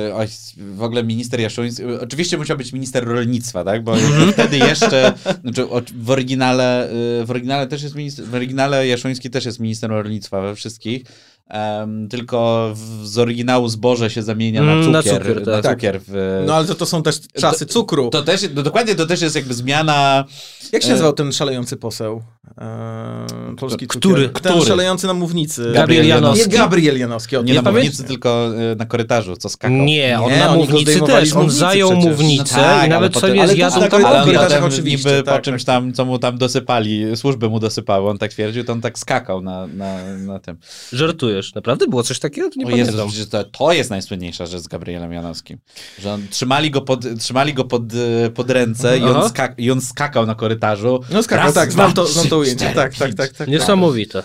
[0.05, 0.27] Yy, oj,
[0.57, 3.95] w ogóle minister Jaszoński, oczywiście musiał być minister rolnictwa, tak, bo
[4.33, 9.45] wtedy jeszcze, znaczy w oryginale, yy, w oryginale też jest minister, w oryginale Jaszoński też
[9.45, 11.03] jest minister rolnictwa we wszystkich,
[11.49, 15.65] em, tylko w, z oryginału zboże się zamienia na Mm, cukier, na cukier, tak.
[15.65, 18.11] na cukier w, no ale to, to są też czasy cukru.
[18.11, 20.25] to też, no, dokładnie to też jest jakby zmiana,
[20.73, 22.23] Jak się e, nazywał ten szalejący poseł?
[22.61, 23.27] E,
[23.59, 24.29] polski Który?
[24.29, 24.43] cukier.
[24.43, 24.67] Ten Który?
[24.67, 25.71] szalejący na mównicy.
[25.75, 26.49] Gabriel Janowski.
[26.51, 27.37] Nie Gabriel Janowski.
[27.37, 29.77] nie nie na pamię- mównicy, tylko y, na korytarzu, co skakał.
[29.77, 31.33] Nie, on Nie, na mównicy też.
[31.33, 32.05] On zajął przecież.
[32.11, 34.59] mównicę No tak, i ale nawet sobie to zjadł na tam korytarzu Ale on korytarzach
[34.59, 35.75] potem oczywiście, niby tak, po czymś tak.
[35.77, 39.41] tam, co mu tam dosypali, służby mu dosypały, on tak twierdził, to on tak skakał
[39.41, 40.57] na, na, na tym.
[41.43, 41.55] Żartujesz.
[41.55, 42.51] Naprawdę było coś takiego?
[42.51, 43.09] To nie o Jezu, pamiętam.
[43.09, 45.59] przecież to, to jest najsłynniejsza rzecz z Gabrielem Janowskim.
[45.99, 49.71] Że on, trzymali go pod, trzymali go pod, e, pod ręce i on, skak, i
[49.71, 51.01] on skakał na korytarzu.
[51.11, 52.65] No skakał, Raz, tak, znam to, znam to ujęcie.
[52.65, 53.17] Tak, tak, pięć.
[53.17, 53.49] tak, tak.
[53.49, 54.23] Niesamowite.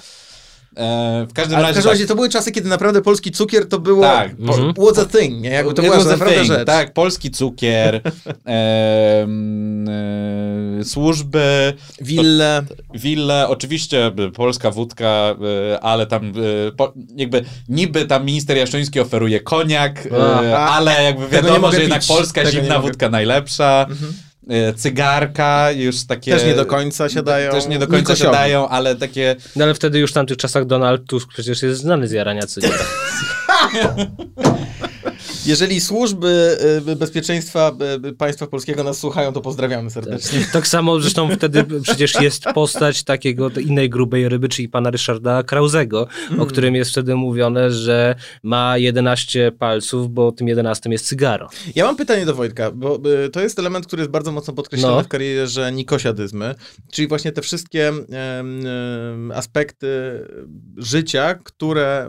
[0.77, 1.91] E, w każdym Ale w razie każdym tak.
[1.91, 4.35] razie to były czasy, kiedy naprawdę polski cukier to było Tak.
[4.35, 4.73] po, Mhm.
[4.77, 5.49] was a thing, nie?
[5.49, 6.65] Jakby to It była naprawdę thing, rzecz.
[6.65, 8.01] Tak, polski cukier,
[8.45, 12.63] em, e, służby, Wille.
[12.93, 15.35] Wille, oczywiście polska wódka,
[15.75, 20.07] y, ale tam y, po, jakby niby tam minister Jaszoński oferuje koniak,
[20.55, 22.07] A, ale jakby wiadomo, że jednak pić.
[22.07, 23.85] polska Tego zimna wódka najlepsza.
[23.91, 24.32] Y,
[24.75, 26.31] Cygarka, już takie...
[26.31, 27.51] Też nie do końca siadają.
[27.51, 28.35] Też nie do końca Nikosiowi.
[28.35, 29.35] siadają, ale takie...
[29.55, 32.83] No ale wtedy już w tamtych czasach Donald Tusk przecież jest znany z jarania cygara.
[35.45, 37.71] Jeżeli służby y, bezpieczeństwa
[38.05, 40.39] y, y, państwa polskiego nas słuchają, to pozdrawiamy serdecznie.
[40.53, 46.07] Tak samo zresztą wtedy przecież jest postać takiego innej grubej ryby, czyli pana Ryszarda Krauzego,
[46.39, 51.49] o którym jest wtedy mówione, że ma 11 palców, bo tym 11 jest cygaro.
[51.75, 54.95] Ja mam pytanie do Wojtka, bo y, to jest element, który jest bardzo mocno podkreślony
[54.95, 55.03] No.
[55.03, 56.55] w karierze Nikosiadyzmy,
[56.91, 59.87] czyli właśnie te wszystkie em, aspekty
[60.77, 62.07] życia, które,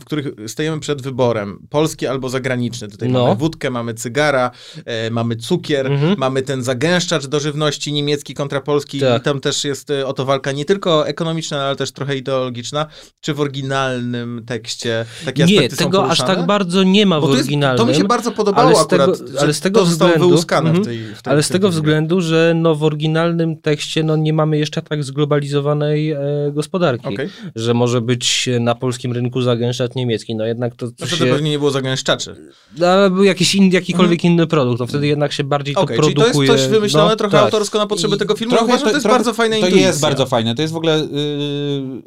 [0.00, 2.53] w których stajemy przed wyborem, polski albo zagraniczny.
[2.88, 3.24] Tutaj No.
[3.24, 4.50] mamy wódkę, mamy cygara,
[4.86, 6.14] e, mamy cukier, Mhm.
[6.18, 9.22] mamy ten zagęszczacz do żywności niemiecki kontra polski Tak.
[9.22, 12.86] i tam też jest e, o to walka nie tylko ekonomiczna, ale też trochę ideologiczna.
[13.20, 17.22] Czy w oryginalnym tekście takie Nie, aspekty są tego aż tak bardzo nie ma w
[17.22, 17.86] to, jest, oryginalnym.
[17.86, 20.28] to mi się bardzo podobało ale z akurat, tego- ale z tego to zostało względu-
[20.28, 20.84] wyłuskane mhm.
[20.84, 24.32] w tej, w tej Ale z tego względu, że no w oryginalnym tekście no nie
[24.32, 26.18] mamy jeszcze tak zglobalizowanej e,
[26.52, 27.28] gospodarki, Okej.
[27.56, 31.26] że może być na polskim rynku zagęszczać niemiecki, no jednak to, to wtedy się...
[31.26, 32.36] pewnie nie było zagęszczaczy.
[32.78, 36.02] No, ale był jakiś in, jakikolwiek inny produkt, to wtedy jednak się bardziej Okej, to
[36.02, 36.58] czyli to jest produkuje.
[36.58, 37.44] coś wymyślone no, trochę tak.
[37.44, 38.50] autorsko na potrzeby I tego filmu.
[38.50, 39.86] trochę Uważam, że to jest trochę- bardzo fajna To intuicja.
[39.86, 40.54] jest bardzo fajne.
[40.54, 40.98] To jest w ogóle...
[40.98, 42.02] Yy,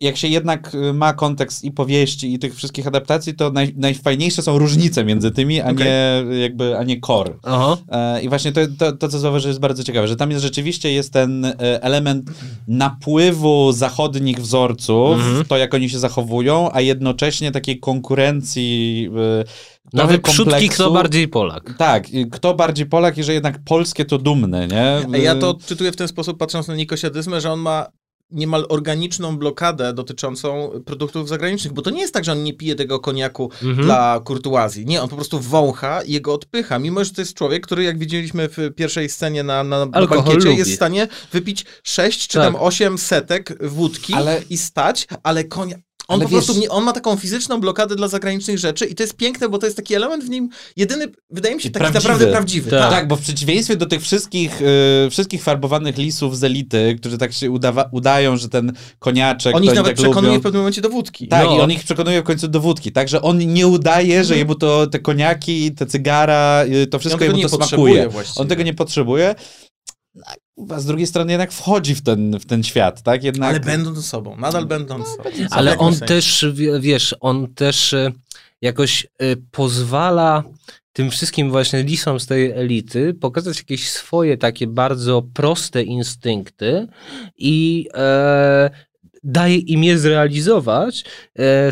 [0.00, 4.42] jak się jednak y, ma kontekst i powieści, i tych wszystkich adaptacji, to naj, najfajniejsze
[4.42, 5.86] są różnice między tymi, a Okej.
[5.86, 7.34] nie jakby, a nie core.
[7.42, 7.76] Aha.
[7.88, 10.92] E, I właśnie to, to, to, co zauważyłem, jest bardzo ciekawe, że tam jest rzeczywiście
[10.92, 12.30] jest ten e, element
[12.68, 19.08] napływu zachodnich wzorców, to jak oni się zachowują, a jednocześnie takiej konkurencji
[19.40, 19.44] e,
[19.92, 20.82] Na trochę wyprzódki kompleksu.
[20.82, 21.74] kto bardziej Polak.
[21.78, 25.18] Tak, kto bardziej Polak i że jednak polskie to dumne, nie?
[25.18, 27.86] Ja to odczytuję w ten sposób, patrząc na Nikosiadyzmę, że on ma
[28.30, 32.74] niemal organiczną blokadę dotyczącą produktów zagranicznych, bo to nie jest tak, że on nie pije
[32.74, 33.86] tego koniaku Mhm.
[33.86, 34.86] dla kurtuazji.
[34.86, 37.98] Nie, on po prostu wącha i jego odpycha, mimo że to jest człowiek, który jak
[37.98, 40.56] widzieliśmy w pierwszej scenie na, na, bankiecie, lubi.
[40.56, 42.44] jest w stanie wypić sześć czy Tak.
[42.52, 45.76] tam osiem setek wódki Ale- i stać, ale konia...
[46.08, 48.94] On Ale po wiesz- prostu, nie, on ma taką fizyczną blokadę dla zagranicznych rzeczy i
[48.94, 51.80] to jest piękne, bo to jest taki element w nim, jedyny, wydaje mi się, taki
[51.80, 52.02] prawdziwy.
[52.08, 52.70] naprawdę prawdziwy.
[52.70, 52.90] Tak.
[52.90, 53.08] Tak.
[53.08, 54.62] bo w przeciwieństwie do tych wszystkich,
[55.06, 59.64] y, wszystkich farbowanych lisów z elity, którzy tak się udawa, udają, że ten koniaczek, On
[59.64, 60.40] ich nawet tak przekonuje lubią.
[60.40, 61.28] w pewnym momencie do wódki.
[61.28, 61.56] Tak, No.
[61.56, 62.92] i on ich przekonuje w końcu do wódki.
[62.92, 67.42] Także on nie udaje, że jemu to te koniaki, te cygara, y, to wszystko jemu
[67.42, 68.08] to smakuje.
[68.08, 68.40] właściwie.
[68.42, 69.34] On tego nie potrzebuje.
[70.70, 73.24] A z drugiej strony jednak wchodzi w ten, w ten świat, tak?
[73.24, 73.50] Jednak...
[73.50, 75.30] Ale będąc sobą, nadal będąc sobą.
[75.50, 76.06] Ale on sensie.
[76.06, 78.12] też, wie- wiesz, on też e,
[78.62, 80.44] jakoś e, pozwala
[80.96, 86.86] tym wszystkim właśnie lisom z tej elity pokazać jakieś swoje takie bardzo proste instynkty
[87.38, 88.70] i e,
[89.26, 91.04] daje im je zrealizować, e,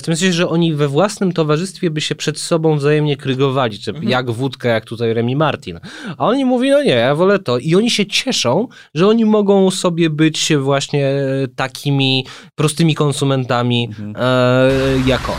[0.00, 3.90] w tym sensie, że oni we własnym towarzystwie by się przed sobą wzajemnie krygowali, czy
[3.90, 4.08] Mhm.
[4.08, 5.80] jak wódka, jak tutaj Remy Martin.
[6.18, 7.58] A oni mówi, no nie, ja wolę to.
[7.58, 11.12] I oni się cieszą, że oni mogą sobie być właśnie
[11.56, 14.14] takimi prostymi konsumentami Mhm.
[14.18, 15.34] e, jak on.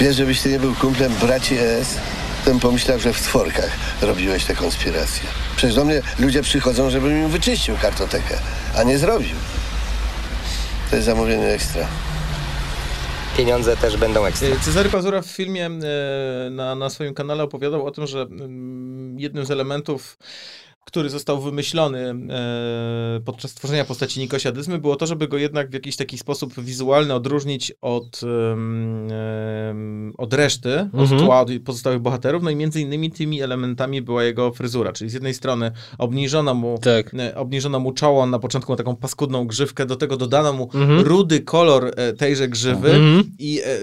[0.00, 1.94] Wiesz, żebyś ty nie był kumplem braci ES,
[2.44, 3.70] to bym pomyślał, że w tworkach
[4.02, 5.22] robiłeś te konspiracje.
[5.56, 8.38] Przecież do mnie ludzie przychodzą, żebym im wyczyścił kartotekę,
[8.76, 9.36] a nie zrobił.
[10.90, 11.88] To jest zamówienie ekstra.
[13.36, 14.48] Pieniądze też będą ekstra.
[14.48, 15.70] E, Cezary Pazura w filmie e,
[16.50, 20.18] na, na swoim kanale opowiadał o tym, że mm, jednym z elementów,
[20.88, 21.98] który został wymyślony
[22.30, 26.60] e, podczas tworzenia postaci Nikosia Dyzmy, było to, żeby go jednak w jakiś taki sposób
[26.60, 28.20] wizualny odróżnić od,
[29.70, 31.20] em, od reszty, od Mhm.
[31.24, 32.42] tła, od pozostałych bohaterów.
[32.42, 36.78] No i między innymi tymi elementami była jego fryzura, czyli z jednej strony obniżono mu,
[36.78, 37.14] Tak.
[37.14, 40.70] e, obniżono mu czoło, on na początku ma taką paskudną grzywkę, do tego dodano mu
[40.74, 41.00] Mhm.
[41.00, 43.24] rudy kolor e, tejże grzywy Mhm.
[43.38, 43.80] i e,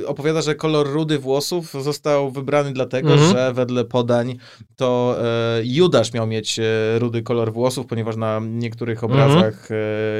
[0.00, 4.36] y, opowiada, że kolor rudy włosów został wybrany dlatego, że wedle podań
[4.76, 5.16] to
[5.58, 9.12] e, Judasz miał mieć e, rudy kolor włosów, ponieważ na niektórych Mhm.
[9.30, 9.74] obrazach e,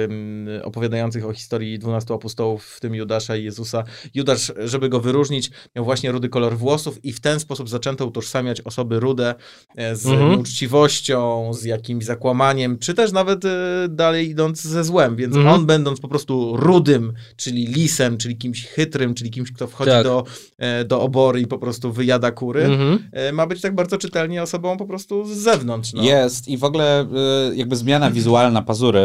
[0.04, 3.84] m, opowiadających o historii 12 apostołów, w tym Judasza i Jezusa,
[4.14, 8.60] Judasz, żeby go wyróżnić, miał właśnie rudy kolor włosów i w ten sposób zaczęto utożsamiać
[8.60, 9.34] osoby rude
[9.76, 10.30] e, z Mhm.
[10.30, 13.48] nieuczciwością, z jakimś zakłamaniem, czy też nawet e,
[13.88, 15.54] dalej idąc ze złem, więc Mhm.
[15.54, 20.04] on będąc po prostu rudym, czyli lisem, czyli kimś chytrym, czyli kimś, kto wchodzi Tak.
[20.04, 20.24] do,
[20.58, 22.98] e, do obory i po prostu wyjada kury, Mhm.
[23.12, 25.92] e, ma być tak bardzo czytelnie osobą po prostu z zewnątrz.
[25.92, 26.02] No.
[26.22, 27.06] Jest i w ogóle
[27.52, 28.98] y, jakby zmiana wizualna Pazury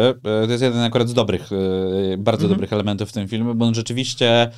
[0.44, 2.50] y, to jest jeden akurat z dobrych, y, bardzo Mhm.
[2.50, 4.52] dobrych elementów w tym filmie, bo on rzeczywiście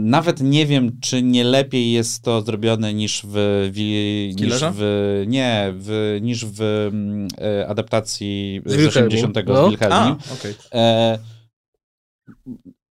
[0.00, 5.72] nawet nie wiem, czy nie lepiej jest to zrobione niż w, wi, niż w nie,
[5.76, 6.60] w, niż w
[6.92, 7.28] mm,
[7.68, 9.06] adaptacji Z z Wilhelmu.
[9.08, 9.70] 80 No.
[9.70, 10.54] z okej.
[10.74, 11.18] E,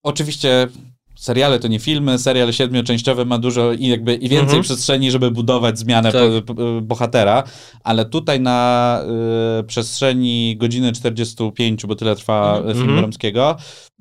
[0.03, 0.67] oczywiście
[1.17, 4.63] seriale to nie filmy, serial siedmioczęściowy ma dużo i jakby i więcej Mhm.
[4.63, 6.21] przestrzeni, żeby budować zmianę Tak.
[6.81, 7.43] bohatera,
[7.83, 9.01] ale tutaj na
[9.59, 12.77] y, przestrzeni godziny 45, bo tyle trwa Mhm.
[12.77, 13.55] film Romskiego,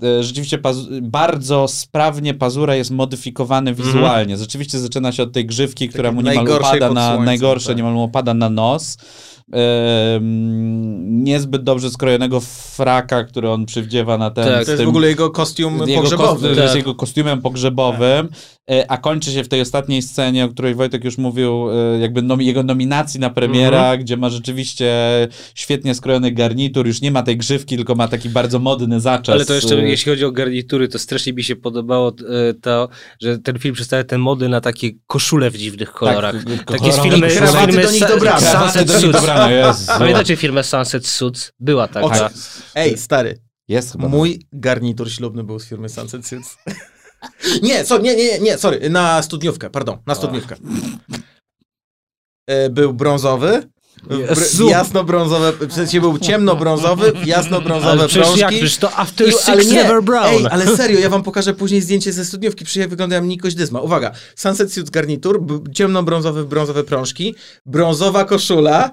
[0.05, 0.59] y, rzeczywiście
[1.02, 3.88] bardzo sprawnie Pazura jest modyfikowany Mhm.
[3.88, 4.37] wizualnie.
[4.37, 6.46] Rzeczywiście zaczyna się od tej grzywki, która mu niemal
[6.81, 7.76] pod na, najgorsze, tak.
[7.76, 8.96] niemal mu opada na nos.
[11.00, 14.44] Niezbyt dobrze skrojonego fraka, który on przywdziewa na ten.
[14.44, 14.62] Tak.
[14.62, 16.28] z To jest tym- w ogóle jego kostium jego pogrzebowy.
[16.48, 16.76] Kost, jest Tak.
[16.76, 18.55] jego kostiumem pogrzebowym, e,
[18.88, 22.42] a kończy się w tej ostatniej scenie, o której Wojtek już mówił, e, jakby nom,
[22.42, 24.00] jego nominacji na premiera, Mhm.
[24.00, 24.92] gdzie ma rzeczywiście
[25.55, 29.35] świetnie skrojony garnitur, już nie ma tej grzywki, tylko ma taki bardzo modny zaczes.
[29.35, 32.09] Ale to jeszcze, e, jeśli chodzi o garnitury, to strasznie mi się podobało
[32.50, 32.88] e, to,
[33.22, 36.35] że ten film przedstawia te mody na takie koszule w dziwnych kolorach.
[36.44, 38.02] Tak, Takie z filmy, z filmy do nich.
[38.05, 39.87] Krawaty Sunset do nich Suits.
[39.98, 41.52] Pamiętacie filmę Sunset Suits?
[41.61, 42.31] Była taka.
[42.74, 44.09] Ej, stary, Jest chyba.
[44.09, 46.57] mój garnitur ślubny był z firmy Sunset Suits.
[47.62, 50.56] Nie, so, nie, nie, nie, sorry, na studniówkę, pardon, na studniówkę.
[52.48, 53.62] E, Był brązowy.
[54.08, 58.40] Br- jasno-brązowe, w sensie był ciemno-brązowy, w jasno-brązowe Ale przecież prążki.
[58.40, 60.26] jak, przecież to After I- Six Never Brown.
[60.28, 63.80] Ej, ale serio, ja wam pokażę później zdjęcie ze studniówki, przy jak wyglądałem Nikoś Dyzma.
[63.80, 67.34] Uwaga, Sunset Suits garnitur, b- ciemno-brązowy, brązowe prążki,
[67.66, 68.90] brązowa koszula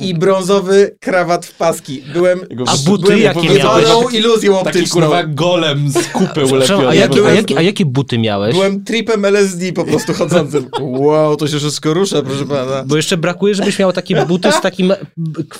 [0.00, 2.02] i brązowy krawat w paski.
[2.12, 3.86] Byłem, A buty byłem jakie miałeś?
[4.12, 5.00] iluzją Taki optyczną.
[5.00, 6.88] kurwa golem z kupy ulepiony.
[6.88, 8.54] a, jakie, a, jakie, a jakie buty miałeś?
[8.54, 10.68] Byłem tripem LSD po prostu chodzącym.
[10.80, 12.84] Wow, to się wszystko rusza, proszę pana.
[12.86, 14.92] Bo jeszcze brakuje, żebyś miał takie buty z takim,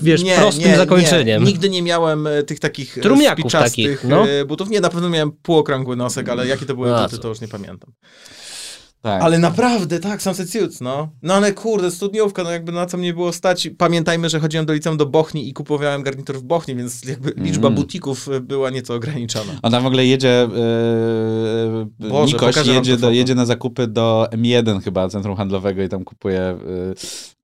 [0.00, 1.44] wiesz, prostym zakończeniem.
[1.44, 1.48] Nie.
[1.48, 4.28] Nigdy nie miałem e, tych takich e, Trumiaków spiczastych takich, no.
[4.28, 4.70] e, butów.
[4.70, 7.48] Nie, na pewno miałem półokrągły nosek, ale jakie to były A, buty, to już nie
[7.48, 7.92] pamiętam.
[9.02, 9.22] Tak.
[9.22, 11.08] Ale naprawdę, tak, Sunset Suits, no.
[11.22, 13.68] No ale kurde, studniówka, no jakby na co mnie było stać.
[13.78, 17.68] Pamiętajmy, że chodziłem do liceum do Bochni i kupowałem garnitur w Bochni, więc jakby liczba
[17.68, 17.76] Mm.
[17.76, 19.52] butików była nieco ograniczona.
[19.62, 20.48] On tam w ogóle jedzie,
[22.00, 26.04] yy, Boże, Nikoś jedzie, do, jedzie na zakupy do M1 chyba, centrum handlowego i tam
[26.04, 26.58] kupuje...
[26.66, 26.94] Yy,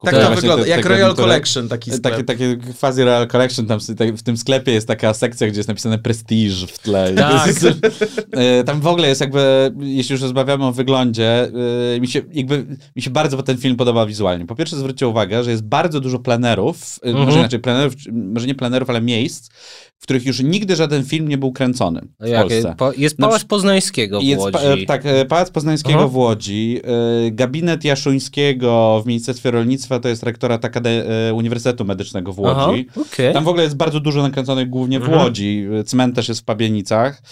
[0.02, 1.14] Tak to wygląda, te- jak te Royal.
[1.14, 2.02] Collection taki sklep.
[2.02, 5.68] Takie, takie quasi Royal Collection, tam tak- w tym sklepie jest taka sekcja, gdzie jest
[5.68, 7.14] napisane Prestige w tle.
[7.14, 7.50] Tak.
[8.32, 11.50] e, tam w ogóle jest jakby, jeśli już rozmawiamy o wyglądzie,
[11.96, 14.46] e, mi się jakby, mi się bardzo ten film podoba wizualnie.
[14.46, 17.26] Po pierwsze zwróćcie uwagę, że jest bardzo dużo plenerów, e, Mhm.
[17.26, 19.50] może inaczej plenerów, może nie plenerów, ale miejsc,
[19.98, 22.48] w których już nigdy żaden film nie był kręcony w Jakie?
[22.48, 22.74] Polsce.
[22.78, 24.52] Po, jest Pałac Poznańskiego w Jest, Łodzi.
[24.58, 26.08] pa- e, tak, e, Pałac Poznańskiego Aha.
[26.08, 26.80] w Łodzi,
[27.26, 32.86] e, gabinet Jaszuńskiego w Ministerstwie Rolnictwa, to jest rektorat Akade- Uniwersytetu Medycznego w Aha, Łodzi.
[33.12, 33.32] okej.
[33.34, 35.20] Tam w ogóle jest bardzo dużo nakręconych głównie w Mhm.
[35.22, 35.66] Łodzi.
[35.86, 37.22] Cmentarz jest w Pabienicach.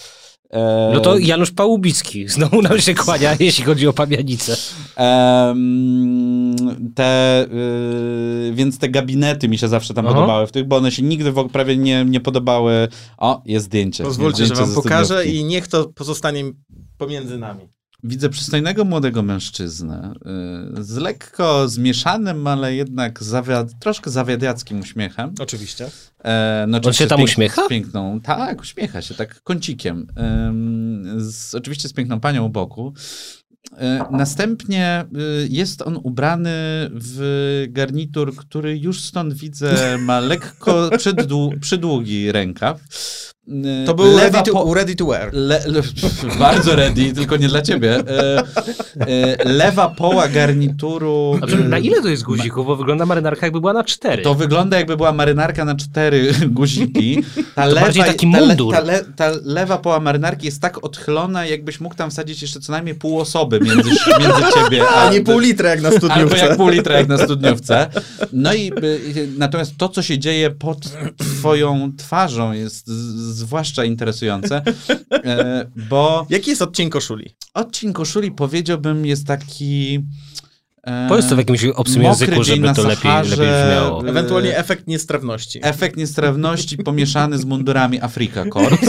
[0.51, 4.57] E, No to Janusz Pałubicki znowu nam się kłania, jeśli chodzi o pamiętnicę.
[4.97, 6.57] em,
[6.95, 10.15] te, y, więc te gabinety mi się zawsze tam Aha.
[10.15, 12.89] podobały w tych, bo one się nigdy w ogóle prawie nie, nie podobały.
[13.19, 14.05] O, jest zdjęcie.
[14.05, 16.45] Pozwólcie, jest że zdjęcie wam pokażę i niech to pozostanie
[16.99, 17.69] pomiędzy nami.
[18.07, 20.13] Widzę przystojnego młodego mężczyznę
[20.79, 25.35] y, z lekko zmieszanym, ale jednak zawiad, troszkę zawiadiackim uśmiechem.
[25.41, 25.91] Oczywiście.
[26.25, 27.65] E, no, On się tam pięk- uśmiecha?
[27.67, 30.07] Z piękną, tak, uśmiecha się, tak kącikiem.
[30.49, 32.95] Ym, z, oczywiście z piękną panią u boku.
[33.79, 35.05] E, Następnie
[35.45, 36.51] y, jest on ubrany
[36.91, 42.81] w garnitur, który już stąd widzę ma lekko przydłu- przydługi rękaw.
[43.49, 45.31] Y, To był ready to, po- ready to wear.
[45.33, 45.83] Le, le,
[46.39, 47.95] bardzo ready, tylko nie dla ciebie.
[47.99, 48.43] E,
[49.01, 51.39] e, lewa poła garnituru.
[51.43, 52.67] A na ile to jest guzików?
[52.67, 54.23] Bo wygląda marynarka jakby była na cztery.
[54.23, 57.23] To wygląda jakby była marynarka na cztery guziki.
[57.55, 58.75] Ta lewa, bardziej taki ta, le- mundur.
[58.75, 62.73] ta, le, ta lewa poła marynarki jest tak odchylona, jakbyś mógł tam wsadzić jeszcze co
[62.73, 63.91] najmniej pół osoby między,
[64.21, 65.07] między ciebie a...
[65.09, 66.37] A nie pół litra jak na Albo studniówce.
[66.47, 67.87] jak pół litra jak na studniówce.
[68.33, 68.73] No i
[69.17, 70.79] y, natomiast to, co się dzieje pod
[71.17, 74.63] twoją twarzą jest z- zwłaszcza interesujące,
[75.11, 77.37] e, bo Jaki jest odcień koszuli?
[77.55, 80.01] odcień koszuli powiedziałbym jest taki...
[80.87, 84.09] e, Powiedz to w jakimś obcym języku, żeby na to lepiej, Saharze, lepiej brzmiało.
[84.09, 85.61] Ewentualnie efekt niestrawności.
[85.63, 88.79] Efekt niestrawności pomieszany z mundurami Afrika Corps.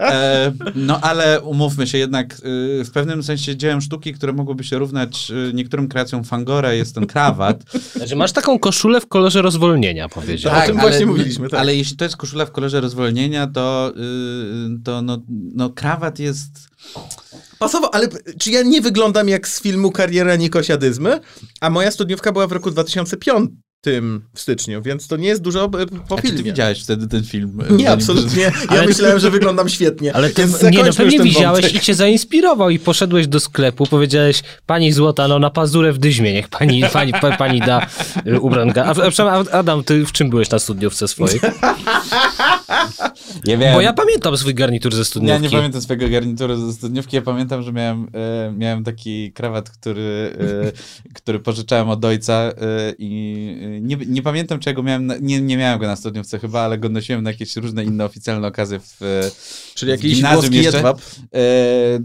[0.00, 4.78] E, no ale umówmy się, jednak y, w pewnym sensie dziełem sztuki, które mogłyby się
[4.78, 7.62] równać y, niektórym kreacjom Fangora, jest ten krawat.
[7.96, 10.52] Znaczy, masz taką koszulę w kolorze rozwolnienia, powiedział.
[10.52, 11.60] Tak, o tym właśnie mówiliśmy, tak.
[11.60, 15.18] Ale jeśli to jest koszula w kolorze rozwolnienia, to, y, to no,
[15.54, 16.68] no krawat jest...
[17.58, 18.08] Pasowo, ale
[18.38, 21.20] czy ja nie wyglądam jak z filmu Kariera Nikosiadyzmy?
[21.60, 23.50] A moja studniówka była w roku 2005
[24.34, 25.68] w styczniu, więc to nie jest dużo e,
[26.08, 26.42] po A czy ty filmie.
[26.42, 27.58] widziałeś wtedy ten film?
[27.58, 28.42] Nie, Zanim- absolutnie.
[28.42, 30.12] Ja Ale- myślałem, że wyglądam świetnie.
[30.16, 31.82] Ale ty, Więc nie, no pewnie ten widziałeś wątek.
[31.82, 36.32] i cię zainspirował i poszedłeś do sklepu, powiedziałeś, pani złota, no na pazurę w dyźmie,
[36.32, 37.86] niech pani, pani, pa, pani da
[38.26, 38.84] y, ubranka.
[38.84, 41.40] A, a, przepraszam, Adam, ty w czym byłeś na studniówce swojej?
[43.46, 43.72] Ja.
[43.74, 45.42] Bo ja pamiętam swój garnitur ze Ja studniówki.
[45.42, 47.16] nie pamiętam swojego garnituru ze studniówki.
[47.16, 50.36] Ja pamiętam, że miałem, e, miałem taki krawat, który,
[51.08, 52.52] e, który pożyczałem od ojca e,
[52.98, 55.96] i e, nie, nie pamiętam, czy ja go miałem, na, nie, nie miałem go na
[55.96, 59.30] studniówce chyba, ale go nosiłem na jakieś różne inne oficjalne okazje w, e,
[59.74, 60.76] Czyli w jakiś gimnazjum jeszcze.
[60.76, 61.00] jedwab.
[61.34, 61.40] E,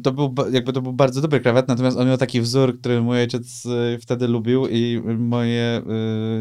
[0.03, 3.19] to był, jakby to był bardzo dobry krawat, natomiast on miał taki wzór, który mój
[3.19, 3.63] ojciec
[4.01, 5.81] wtedy lubił i moje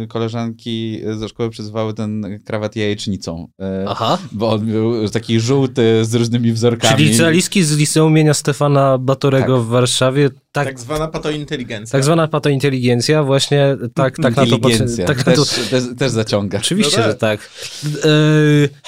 [0.09, 3.49] koleżanki ze szkoły przyzywały ten krawat jajecznicą.
[3.89, 4.18] Aha.
[4.32, 6.97] Bo on był taki żółty z różnymi wzorkami.
[6.97, 9.64] Czyli licealistki z liceum imienia Stefana Batorego Tak.
[9.64, 11.93] w Warszawie, tak, Tak zwana patointeligencja.
[11.93, 15.07] tak zwana patointeligencja, właśnie tak, tak na to Inteligencja.
[15.07, 16.59] tak na to, też, też, też zaciąga.
[16.59, 17.12] Oczywiście, No tak.
[17.12, 17.51] że tak.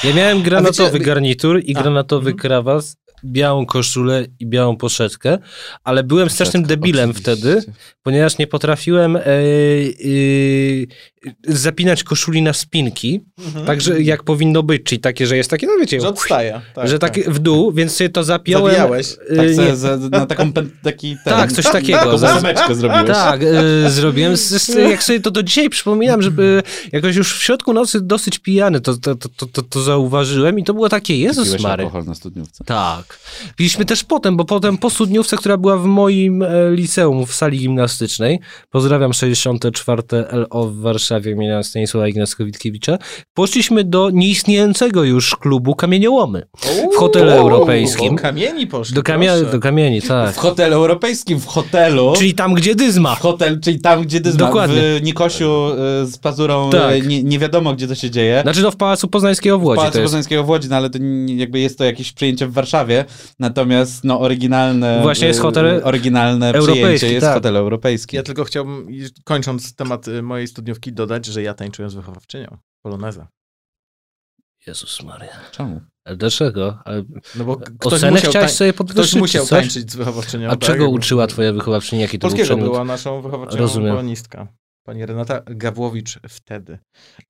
[0.05, 2.36] E, ja miałem granatowy wiecie- garnitur i granatowy mhm.
[2.36, 2.84] krawat,
[3.24, 5.39] białą koszulę i białą poszetkę,
[5.84, 7.36] ale byłem strasznym debilem oczywiście.
[7.36, 7.72] wtedy,
[8.03, 9.30] ponieważ nie potrafiłem e, e,
[11.49, 13.21] zapinać koszuli na spinki,
[13.66, 16.61] także jak powinno być, czyli takie, że jest takie, no wiecie, Że odstaje.
[16.75, 18.66] Tak, że tak w dół, więc sobie to zapiąłem.
[18.75, 19.16] Zawijałeś.
[19.31, 20.53] e, Tak, nie, za, na taką
[20.83, 21.99] taki ten, Tak, coś takiego.
[21.99, 22.41] Taką Za-
[22.75, 23.07] zrobiłeś.
[23.07, 23.41] tak,
[23.87, 24.37] e, zrobiłem.
[24.37, 26.62] Z, z, jak sobie to do dzisiaj przypominam, żeby
[26.93, 30.75] jakoś już w środku nocy dosyć pijany to, to, to, to, to zauważyłem i to
[30.75, 31.83] było takie, Jezus Piłeś Mary.
[31.85, 32.64] alkohol na studniówce.
[32.64, 33.19] Tak.
[33.57, 37.59] Piliśmy też potem, bo potem po studniówce, która była w moim e, liceum w sali
[37.59, 38.41] gimnastycznej,
[38.71, 40.03] pozdrawiam 64
[40.33, 42.98] LO w Warszawie imienia Stanisława Ignackowickiewicza,
[43.34, 46.42] poszliśmy do nieistniejącego już klubu Kamieniołomy
[46.94, 48.16] w hotelu europejskim.
[48.16, 49.52] Do kamieni poszli, Do, kamia- proszę.
[49.52, 50.34] do kamieni, tak.
[50.34, 52.12] W hotelu europejskim, w hotelu.
[52.16, 53.14] Czyli tam, gdzie dyzma.
[53.14, 54.76] w hotel, czyli tam, gdzie dyzma, Dokładnie.
[54.76, 55.68] w Nikosiu
[56.02, 56.94] y, z pazurą, Tak.
[56.94, 58.40] y, nie, nie wiadomo, gdzie to się dzieje.
[58.42, 60.04] Znaczy no w Pałacu Poznańskiego w Łodzi Pałacu to jest.
[60.06, 63.04] Poznańskiego w Łodzi, no ale to jakby jest to jakieś przyjęcie w Warszawie,
[63.38, 67.34] natomiast no oryginalne Właśnie jest y, hotel oryginalne przyjęcie jest tak.
[67.34, 68.16] hotel europejski.
[68.16, 68.88] Ja tylko chciałbym,
[69.24, 72.59] kończąc temat mojej studniówki, dodać, że ja tańczyłem z wychowawczynią.
[72.82, 73.28] Poloneza.
[74.66, 75.32] Jezus Maria.
[75.53, 75.80] Czemu?
[76.05, 76.78] Ale dlaczego?
[76.84, 77.03] Ale
[77.34, 79.61] No bo ktoś ocenę musiał, chciałeś sobie ktoś podwyższyć, musiał czy coś?
[79.64, 80.46] tańczyć z wychowawczynią.
[80.49, 82.03] A tak, czego uczyła twoja wychowawczyni?
[82.03, 82.70] Jaki to był Polskiego przedmiot?
[82.72, 83.90] była naszą wychowawczynią Rozumiem.
[83.90, 84.49] polonistka.
[84.82, 86.78] Pani Renata Gawłowicz wtedy.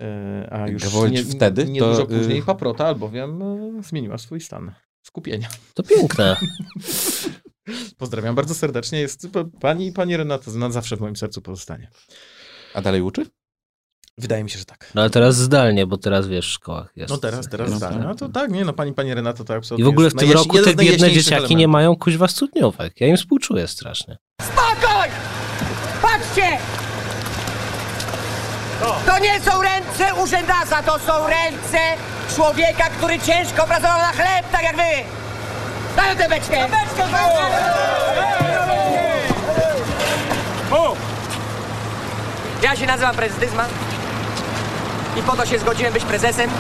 [0.03, 1.65] E, A już Gawłowicz nie, wtedy?
[1.65, 5.49] Nie To, dużo y- później paprota, albowiem e, zmieniła swój stan skupienia.
[5.75, 6.37] To piękne.
[7.99, 9.01] Pozdrawiam bardzo serdecznie.
[9.01, 9.29] Jest
[9.61, 11.91] pani i pani Renata na zawsze w moim sercu pozostanie.
[12.75, 13.27] A dalej uczy?
[14.19, 14.91] Wydaje mi się, że tak.
[14.95, 17.11] No ale teraz zdalnie, bo teraz wiesz, w szkołach jest.
[17.11, 17.99] No teraz, teraz No zdalnie.
[17.99, 20.29] No to tak, nie, no pani, pani Renata to absolutnie I w ogóle w tym
[20.29, 21.73] najjaś- roku te biedne dzieciaki nie elementów.
[21.73, 23.01] mają kuźwa studniówek.
[23.01, 24.19] Ja im współczuję strasznie.
[24.43, 25.09] Spokój!
[26.03, 26.49] Patrzcie!
[29.07, 31.79] To nie są ręce urzędasa, to są ręce
[32.35, 34.83] człowieka, który ciężko pracował na chleb, tak jak wy!
[35.97, 36.67] Daj tę beczkę!
[42.63, 43.67] Ja się nazywam prezes Dyzman
[45.19, 46.51] i po to się zgodziłem być prezesem,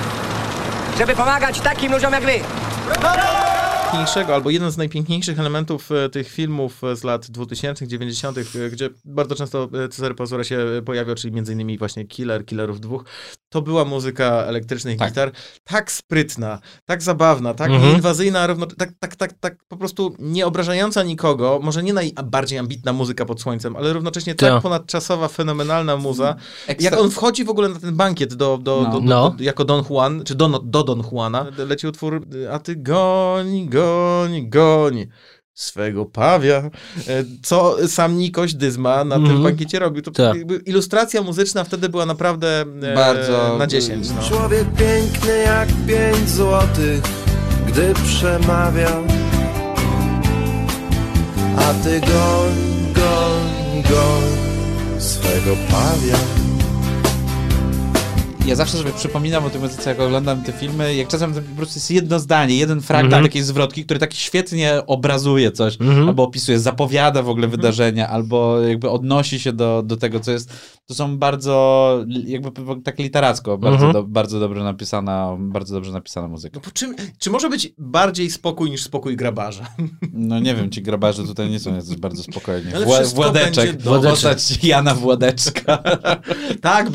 [0.98, 2.40] żeby pomagać takim ludziom jak wy.
[2.88, 8.42] Najpiękniejszego, albo jeden z najpiękniejszych elementów e, tych filmów e, z lat 2000 90 e,
[8.70, 13.04] gdzie bardzo często Cezary Pazura się pojawiał, czyli między innymi właśnie Killer, Killerów dwóch,
[13.48, 15.08] to była muzyka elektrycznych Tak.
[15.08, 15.32] gitar,
[15.64, 17.88] tak sprytna, tak zabawna, tak Mhm.
[17.88, 22.58] nieinwazyjna, a równo, tak, tak, tak, tak po prostu nie obrażająca nikogo, może nie najbardziej
[22.58, 24.62] ambitna muzyka pod słońcem, ale równocześnie tak Tak.
[24.62, 26.36] ponadczasowa, fenomenalna muza.
[26.68, 28.90] Ekstra- Jak on wchodzi w ogóle na ten bankiet do, do, No.
[28.92, 29.30] do, do, No.
[29.38, 34.48] do, jako Don Juan, czy do, do Don Juana, leci utwór A ty goń, goń,
[34.50, 35.06] goń
[35.54, 36.70] swego pawia, e,
[37.42, 39.42] co sam Nikoś Dyzma na tym Mhm.
[39.42, 40.02] bankiecie robił.
[40.02, 40.36] To Tak.
[40.66, 44.08] ilustracja muzyczna wtedy była naprawdę e, Bardzo- na 10.
[44.16, 44.22] No.
[44.28, 47.02] Człowiek piękny jak pięć złotych,
[47.68, 48.90] gdy przemawia.
[51.56, 52.54] A ty goń,
[52.94, 54.22] goń, goń
[55.00, 56.37] swego pawia.
[58.48, 61.56] Ja zawsze sobie przypominam o tej muzyce, jak oglądam te filmy, jak czasem to po
[61.56, 63.24] prostu jest jedno zdanie, jeden fragment Mhm.
[63.24, 66.08] takiej zwrotki, który tak świetnie obrazuje coś, Mhm.
[66.08, 70.77] albo opisuje, zapowiada w ogóle wydarzenia, albo jakby odnosi się do, do tego, co jest.
[70.88, 72.50] To są bardzo, jakby
[72.84, 73.92] tak literacko, bardzo, Mhm.
[73.92, 76.60] do, bardzo dobrze napisana, bardzo dobrze napisana muzyka.
[76.64, 79.66] No, czym, czy może być bardziej spokój niż spokój grabarza?
[80.12, 82.74] No nie wiem, ci grabarze tutaj nie są jacyś bardzo spokojni.
[82.74, 85.78] Ale Wła, Władeczek, postać Jana Władeczka.
[86.62, 86.90] tak,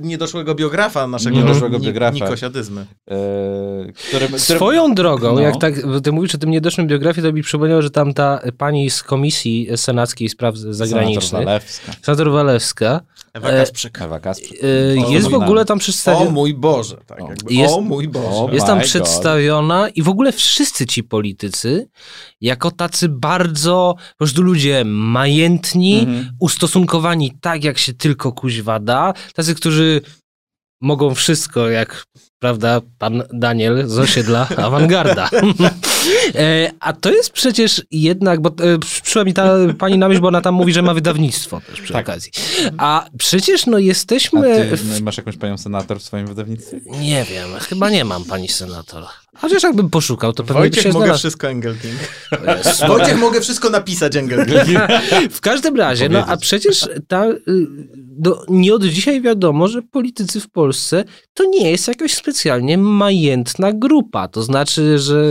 [0.00, 2.14] niedoszłego biografa naszego Niedoszłego Ni- biografa.
[2.14, 2.86] Nikosia Dyzmy.
[3.10, 5.40] e, Swoją drogą, No.
[5.40, 5.74] jak tak
[6.04, 9.68] ty mówisz o tym niedoszłym biografii, to mi przypomniało, że tam ta pani z Komisji
[9.76, 11.92] Senackiej Spraw Zagranicznych, Senator Walewska.
[12.02, 13.00] senator Walewska,
[13.34, 14.02] Ewa E, Kasprzyk.
[14.02, 14.58] Ewa Kasprzyk.
[14.98, 16.30] e, O, jest w ogóle tam O przedstawiona.
[16.30, 16.96] mój Boże.
[17.06, 17.28] Tak, O.
[17.28, 18.28] jakby, Jest- o mój Boże.
[18.28, 21.88] O, Jest tam przedstawiona i w ogóle wszyscy ci politycy
[22.40, 26.30] jako tacy bardzo po prostu ludzie majętni, Mhm.
[26.40, 30.00] ustosunkowani tak, jak się tylko kuźwa da, tacy, którzy
[30.80, 32.04] mogą wszystko, jak
[32.38, 35.30] prawda, pan Daniel z osiedla Awangarda.
[36.34, 40.28] E, A to jest przecież jednak, bo e, przyszła mi ta pani na myśl, bo
[40.28, 42.08] ona tam mówi, że ma wydawnictwo też przy Tak.
[42.08, 42.32] okazji.
[42.78, 44.76] A przecież no jesteśmy...
[44.76, 46.80] w masz jakąś panią senator w swoim wydawnictwie?
[47.00, 49.04] nie wiem, chyba nie mam pani senator.
[49.36, 51.18] Chociaż jakbym poszukał, to pewnie by Wojciech się mogę znalazł.
[51.18, 51.94] wszystko Engelking.
[52.46, 52.86] Jezu.
[52.88, 54.78] Wojciech mogę wszystko napisać Engelking.
[55.30, 56.42] W każdym razie, no a Powiedzieć.
[56.42, 57.38] przecież ta, y,
[57.96, 61.04] do, nie od dzisiaj wiadomo, że politycy w Polsce
[61.34, 64.28] to nie jest jakaś specjalnie majętna grupa.
[64.28, 65.24] To znaczy, że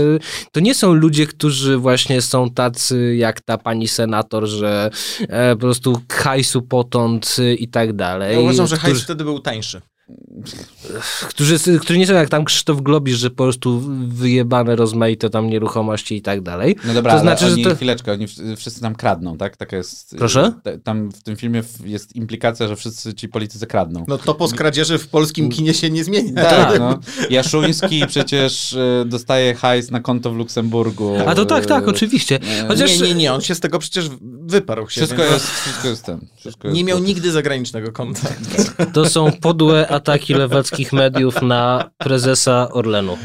[0.51, 4.89] to nie są ludzie, którzy właśnie są tacy jak ta pani senator, że
[5.19, 8.33] e, po prostu hajsu potąd y, i tak dalej.
[8.33, 9.81] Ja uważam, że hajs którzy, wtedy był tańszy.
[11.29, 16.15] Którzy, którzy nie są jak tam Krzysztof Globisz, że po prostu wyjebane rozmaite tam nieruchomości
[16.15, 16.75] i tak dalej.
[16.85, 18.27] No dobra, To ale znaczy, że oni, to- chwileczkę, oni
[18.57, 19.57] wszyscy nam kradną, tak?
[19.57, 20.15] Taka jest...
[20.17, 20.53] Proszę?
[20.83, 24.05] Tam w tym filmie jest implikacja, że wszyscy ci politycy kradną.
[24.07, 26.33] No to po kradzieży w polskim kinie się nie zmieni.
[26.33, 26.99] Tak, no.
[27.29, 31.15] Jaszuński przecież e, dostaje hajs na konto w Luksemburgu.
[31.27, 32.39] A to tak, tak, oczywiście.
[32.63, 34.09] e, Chociaż Nie, nie, nie, on się z tego przecież
[34.41, 35.01] wyparł się.
[35.01, 36.19] Wszystko więc jest, wszystko jest ten.
[36.35, 38.29] Wszystko jest Nie miał po- nigdy zagranicznego konta.
[38.93, 43.17] To są podłe ataki lewackich mediów na prezesa Orlenu.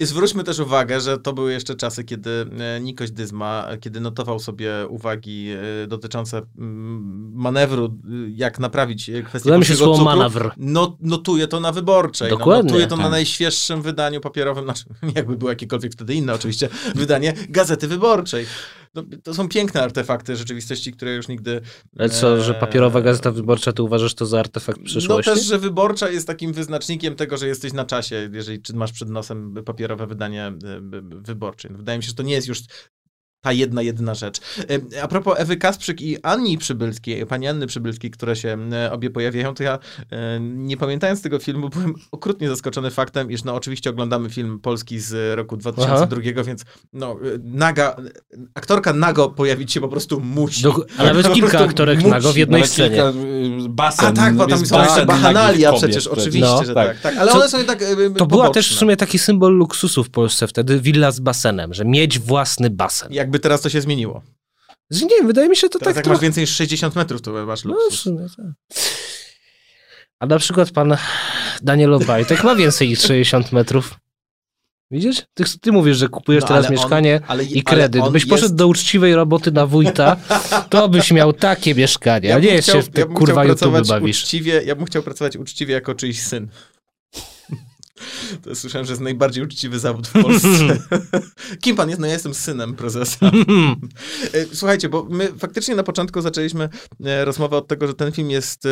[0.00, 4.38] Zwróćmy też uwagę, że to były jeszcze czasy, kiedy e, Nikoś Dyzma, e, kiedy notował
[4.38, 7.98] sobie uwagi e, dotyczące mm, manewru,
[8.34, 10.52] jak naprawić kwestię mi się słowo cukru, manewr.
[10.56, 12.30] No, notuje to na wyborczej.
[12.30, 12.62] Dokładnie.
[12.62, 13.12] No, notuje to na Tak.
[13.12, 14.84] najświeższym wydaniu papierowym, znaczy,
[15.16, 18.46] jakby było jakiekolwiek wtedy inne oczywiście, wydanie Gazety Wyborczej.
[18.94, 21.60] No, to są piękne artefakty rzeczywistości, które już nigdy...
[21.98, 25.30] Ale co, że e, papierowa gazeta wyborcza, ty uważasz to za artefakt przyszłości?
[25.30, 28.92] No też, że wyborcza jest takim wyznacznikiem tego, że jesteś na czasie, jeżeli czy masz
[28.92, 30.54] przed nosem papierowe wydanie e,
[31.22, 31.68] wyborcze.
[31.68, 32.60] Wydaje mi się, że to nie jest już
[33.40, 34.38] ta jedna, jedyna rzecz.
[34.94, 39.10] E, A propos Ewy Kasprzyk i Anni Przybylskiej, pani Anny Przybylskiej, które się e, obie
[39.10, 39.78] pojawiają, to ja
[40.10, 44.98] e, nie pamiętając tego filmu, byłem okrutnie zaskoczony faktem, iż no oczywiście oglądamy film polski
[45.00, 47.96] z roku 2002, więc no naga,
[48.54, 50.62] aktorka nago pojawić się po prostu musi.
[50.64, 52.10] Dok- a nawet kilka aktorek musi.
[52.10, 52.90] nago w jednej Nawet scenie.
[52.90, 53.10] kilka,
[53.66, 54.06] y, basen.
[54.08, 56.64] A tak, bo tam jest są jeszcze basen bachanalia przecież, oczywiście, No.
[56.64, 56.88] że Tak.
[56.88, 57.00] tak.
[57.00, 57.16] tak.
[57.16, 57.86] Ale Co- one są jednak e,
[58.18, 58.78] To była też w poboczne.
[58.80, 63.12] sumie taki symbol luksusu w Polsce wtedy, willa z basenem, że mieć własny basen.
[63.30, 64.22] Jakby teraz to się zmieniło.
[64.90, 66.22] Nie wiem, wydaje mi się to Teraz tak jak masz trochę...
[66.22, 68.00] więcej niż 60 metrów, to masz No, w luksus.
[68.00, 68.46] sumie tak.
[70.20, 70.96] A na przykład pan
[71.62, 73.94] Daniel Obajtek ma więcej niż 60 metrów.
[74.90, 75.22] Widzisz?
[75.34, 78.08] Ty, ty mówisz, że kupujesz No, teraz on- mieszkanie ale- i kredyt.
[78.10, 80.16] Byś poszedł jest- do uczciwej roboty na wójta,
[80.70, 82.34] to byś miał takie mieszkanie.
[82.34, 84.22] a bym nie jest się w te ja kurwa chciał YouTube bawisz.
[84.22, 86.48] Uczciwie, ja bym chciał pracować uczciwie jako czyjś syn.
[88.42, 90.48] To słyszałem, że jest najbardziej uczciwy zawód w Polsce.
[91.62, 92.00] Kim pan jest?
[92.00, 93.30] No ja jestem synem prezesa.
[94.34, 96.68] E, Słuchajcie, bo my faktycznie na początku zaczęliśmy
[97.04, 98.68] e, rozmowę od tego, że ten film jest e,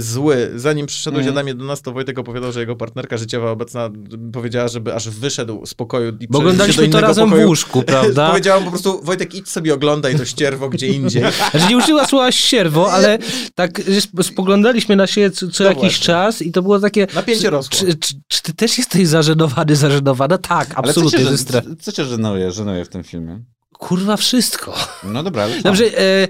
[0.00, 0.50] zły.
[0.56, 1.26] Zanim przyszedłeś.
[1.26, 3.90] Adamie do nas, to Wojtek opowiadał, że jego partnerka życiowa obecna
[4.32, 7.48] powiedziała, żeby aż wyszedł z pokoju i Bo oglądaliśmy to razem w pokoju.
[7.48, 8.28] łóżku, prawda?
[8.30, 11.22] Powiedziałam po prostu, Wojtek, idź sobie oglądaj to ścierwo gdzie indziej.
[11.50, 13.18] Znaczy nie użyła słowa sierwo, ale
[13.54, 16.06] tak sp- spoglądaliśmy na siebie co, co No jakiś właśnie.
[16.06, 17.06] czas i to było takie...
[17.14, 17.70] Napięcie rosło.
[17.78, 20.38] Czy, czy, czy ty też jesteś zażenowany, zażenowana?
[20.38, 21.18] Tak, Ale co absolutnie.
[21.24, 23.44] cię, jest co, cię żenuje, żenuje w tym filmie?
[23.78, 24.74] Kurwa, wszystko.
[25.04, 25.62] No dobra, ale?
[25.62, 26.28] Dobrze, e,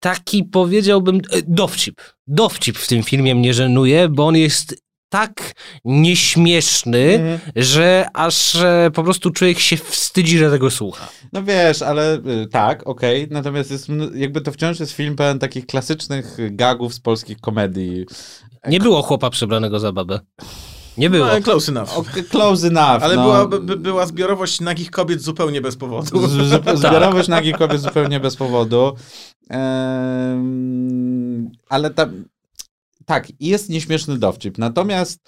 [0.00, 2.00] taki powiedziałbym, e, dowcip.
[2.26, 4.74] Dowcip w tym filmie mnie żenuje, bo on jest
[5.08, 5.52] tak
[5.84, 7.38] nieśmieszny, Mhm.
[7.56, 11.08] że aż e, po prostu człowiek się wstydzi, że tego słucha.
[11.32, 15.66] No wiesz, ale y, tak, okej, natomiast jest, jakby to wciąż jest film pełen takich
[15.66, 18.06] klasycznych gagów z polskich komedii.
[18.68, 20.20] Nie było chłopa przebranego za babę.
[20.98, 21.26] Nie było.
[21.26, 21.98] No, close enough.
[21.98, 23.02] O, close enough.
[23.02, 23.22] Ale no.
[23.22, 26.28] była, by, była zbiorowość nagich kobiet zupełnie bez powodu.
[26.28, 28.92] Z- z- Zbiorowość nagich kobiet zupełnie bez powodu.
[31.68, 32.24] Ale tam,
[33.06, 34.58] tak, jest nieśmieszny dowcip.
[34.58, 35.20] Natomiast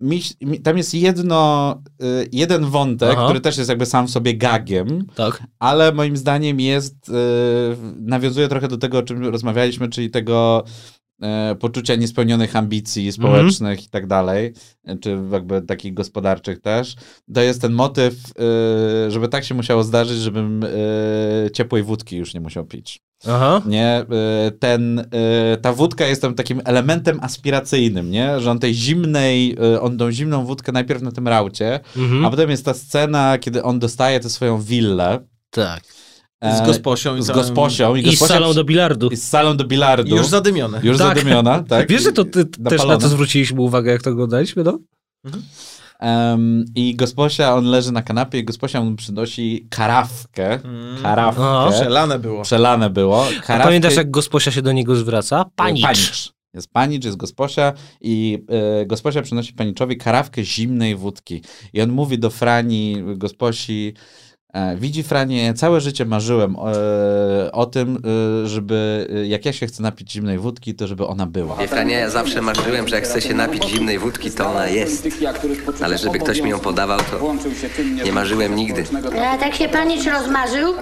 [0.00, 3.24] mi, mi, tam jest jedno, y, jeden wątek, Aha.
[3.24, 5.42] który też jest jakby sam w sobie gagiem, Tak.
[5.58, 7.12] ale moim zdaniem jest, y,
[8.00, 10.64] nawiązuje trochę do tego, o czym rozmawialiśmy, czyli tego
[11.60, 14.52] poczucia niespełnionych ambicji społecznych i tak dalej,
[14.84, 16.94] e, czy jakby takich gospodarczych też.
[17.34, 20.64] To jest ten motyw, y, żeby tak się musiało zdarzyć, żebym
[21.52, 23.00] ciepłej wódki już nie musiał pić.
[23.28, 23.62] Aha.
[23.66, 24.04] Nie,
[24.58, 25.04] ten,
[25.62, 28.40] ta wódka jest tam takim elementem aspiracyjnym, nie?
[28.40, 32.24] Że on tej zimnej, on tą zimną wódkę najpierw na tym raucie, Mhm.
[32.24, 35.20] a potem jest ta scena, kiedy on dostaje tę swoją willę.
[35.50, 35.82] Tak.
[36.42, 37.94] E, Z gosposią i z całym- gosposią.
[37.94, 39.08] I z gosposia salą do bilardu.
[39.08, 40.14] I z salą do bilardu.
[40.14, 40.80] I już zadymione.
[40.82, 41.08] Już Tak.
[41.18, 41.88] zadymiona, tak?
[41.88, 44.78] Wiesz, że to ty też na to zwróciliśmy uwagę, jak to oglądaliśmy, no?
[46.00, 50.60] Em, I gosposia, on leży na kanapie i gosposia mu przynosi karawkę.
[51.02, 51.42] Karawkę.
[51.44, 51.68] Aha.
[51.72, 52.42] Przelane było.
[52.42, 53.26] Przelane było.
[53.26, 55.44] A Karawkę, pamiętasz, jak gosposia się do niego zwraca?
[55.56, 55.82] Panicz.
[55.82, 56.32] Panicz.
[56.54, 58.44] Jest panicz, jest gosposia i
[58.82, 61.42] e, gosposia przynosi paniczowi karawkę zimnej wódki.
[61.72, 63.94] I on mówi do Frani, gosposi,
[64.31, 64.31] e,
[64.76, 66.56] widzi Franie, całe życie marzyłem
[67.46, 67.98] e, o tym,
[68.44, 71.56] e, żeby e, jak ja się chcę napić zimnej wódki, to żeby ona była.
[71.56, 75.08] Wie, Franie, ja zawsze marzyłem, że jak chcę się napić zimnej wódki, to ona jest.
[75.82, 77.34] Ale żeby ktoś mi ją podawał, to
[78.04, 78.84] nie marzyłem nigdy.
[79.32, 80.74] A tak się panicz rozmarzył,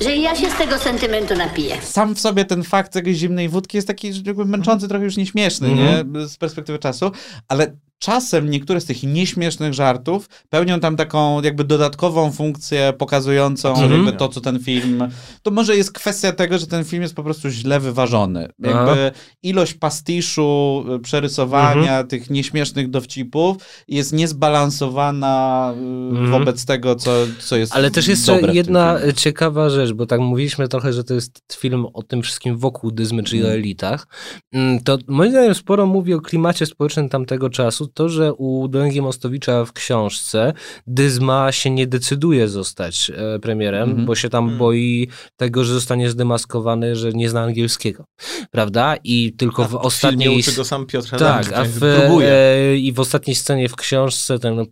[0.00, 1.76] że i ja się z tego sentymentu napiję.
[1.82, 5.16] sam w sobie ten fakt jakiejś zimnej wódki jest taki że jakby męczący, trochę już
[5.16, 6.12] nieśmieszny, Mhm.
[6.12, 6.28] nie?
[6.28, 7.10] Z perspektywy czasu,
[7.48, 7.76] ale
[8.06, 13.96] czasem niektóre z tych nieśmiesznych żartów pełnią tam taką jakby dodatkową funkcję pokazującą Absolutnie.
[13.96, 15.08] jakby to, co ten film...
[15.42, 18.48] To może jest kwestia tego, że ten film jest po prostu źle wyważony.
[18.58, 19.10] Jakby
[19.42, 22.06] ilość pastiszu, y, przerysowania Mhm.
[22.08, 23.56] tych nieśmiesznych dowcipów
[23.88, 25.80] jest niezbalansowana y,
[26.12, 26.30] Mhm.
[26.30, 30.92] wobec tego, co, co jest Ale też tym jedna ciekawa rzecz, bo tak mówiliśmy trochę,
[30.92, 33.58] że to jest film o tym wszystkim wokół dyzmy, czyli o Mm.
[33.58, 34.06] elitach.
[34.52, 37.91] Mm, To moim zdaniem sporo mówi o klimacie społecznym tamtego czasu.
[37.94, 40.52] To, że u Dolęgi Mostowicza w książce
[40.86, 44.06] dyzma się nie decyduje zostać e, premierem, Mhm.
[44.06, 48.04] bo się tam boi tego, że zostanie zdemaskowany, że nie zna angielskiego.
[48.50, 48.96] Prawda?
[49.04, 50.38] I tylko w W filmie ostatniej...
[50.38, 51.82] uczy go sam Piotr Tak, Adamczyk, a w,
[52.22, 54.66] e, i w ostatniej scenie w książce ten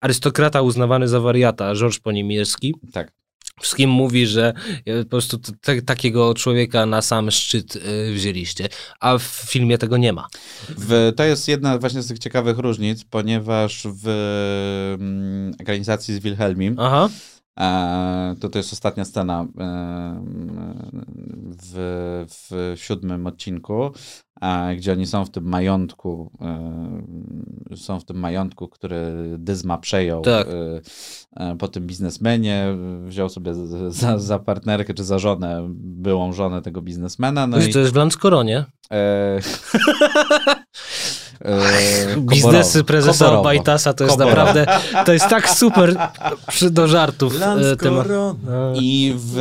[0.00, 3.12] arystokrata uznawany za wariata, Georges Poniemierski, Tak.
[3.60, 4.52] Wszystkim mówi, że
[4.86, 8.68] e, po prostu te, takiego człowieka na sam szczyt e, wzięliście,
[9.00, 10.28] a w filmie tego nie ma.
[10.68, 14.08] W, to jest jedna właśnie z tych ciekawych różnic, ponieważ w
[15.00, 17.08] mm, ekranizacji z Wilhelmim Aha.
[17.60, 19.46] E, to to jest ostatnia scena
[21.62, 23.90] w, w siódmym odcinku,
[24.40, 26.30] e, gdzie oni są w tym majątku,
[27.76, 30.46] są w tym majątku, który Dyzma przejął Tak.
[31.36, 32.66] e, po tym biznesmenie,
[33.04, 33.54] wziął sobie
[33.88, 37.46] za, za partnerkę czy za żonę, byłą żonę tego biznesmena.
[37.46, 38.64] No No i, to jest w Landskoronie.
[38.92, 39.38] E,
[41.40, 43.40] e, Biznesy prezesa Koborowo.
[43.40, 44.36] Obajtasa to jest Koborowo.
[44.44, 44.66] naprawdę,
[45.06, 45.96] to jest tak super
[46.48, 47.36] przy, do żartów.
[47.36, 48.34] e, Landskorona.
[48.80, 49.36] I w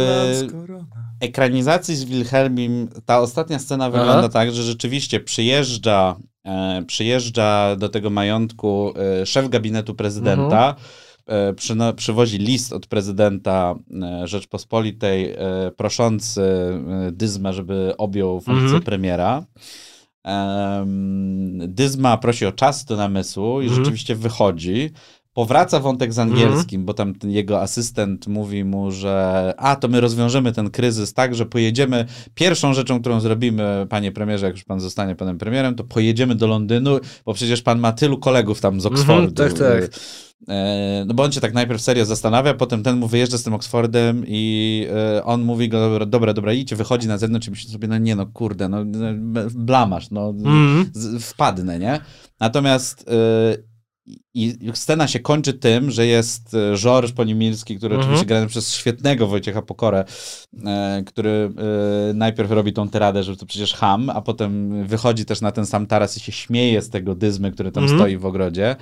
[1.20, 6.16] ekranizacji z Wilhelmim ta ostatnia scena wygląda tak, że rzeczywiście przyjeżdża,
[6.46, 10.76] e, przyjeżdża do tego majątku e, szef gabinetu prezydenta,
[11.28, 13.76] e, przyno, przywozi list od prezydenta
[14.24, 15.38] e, Rzeczpospolitej e,
[15.78, 18.84] proszący e, Dyzmę, żeby objął funkcję Mhm.
[18.84, 19.44] premiera.
[20.24, 23.76] Em, Dyzma prosi o czas do namysłu i Mhm.
[23.84, 24.92] rzeczywiście wychodzi.
[25.34, 30.52] powraca wątek z angielskim, bo tam jego asystent mówi mu, że a, to my rozwiążemy
[30.52, 32.06] ten kryzys tak, że pojedziemy,
[32.36, 36.48] pierwszą rzeczą, którą zrobimy, panie premierze, jak już pan zostanie panem premierem, to pojedziemy do
[36.48, 39.44] Londynu, bo przecież pan ma tylu kolegów tam z Oxfordu.
[39.44, 40.00] Mhm, tak, tak.
[40.50, 43.54] E, No bo on się tak najpierw serio zastanawia, potem ten mu wyjeżdża z tym
[43.54, 44.88] Oxfordem i
[45.18, 47.98] e, on mówi go, dobra, dobra, dobra idźcie, wychodzi na zewnątrz i myśli sobie, no
[47.98, 49.08] nie no, kurde, no no,
[49.56, 50.90] blamasz, no Mhm.
[50.94, 52.00] z, wpadnę, nie?
[52.40, 53.72] Natomiast e,
[54.34, 58.10] i scena się kończy tym, że jest Georges Ponimilski, który Mhm.
[58.10, 60.06] oczywiście grany przez świetnego Wojciecha Pokorę,
[60.66, 61.30] e, który
[62.10, 65.66] e, najpierw robi tą tyradę, że to przecież ham, a potem wychodzi też na ten
[65.66, 68.00] sam taras i się śmieje z tego dyzmy, który tam Mhm.
[68.00, 68.76] stoi w ogrodzie.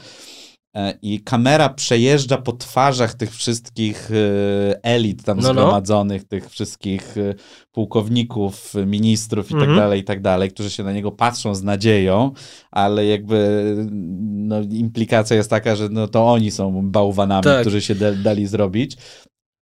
[0.76, 5.54] E, I kamera przejeżdża po twarzach tych wszystkich e, elit tam No, no.
[5.54, 7.34] zgromadzonych, tych wszystkich e,
[7.72, 9.78] pułkowników, ministrów i tak Mhm.
[9.78, 12.32] dalej, i tak dalej, którzy się na niego patrzą z nadzieją,
[12.72, 13.64] ale jakby
[14.32, 17.62] no, implikacja jest taka, że no, to oni są bałwanami, Tak.
[17.62, 18.98] którzy się da, dali zrobić.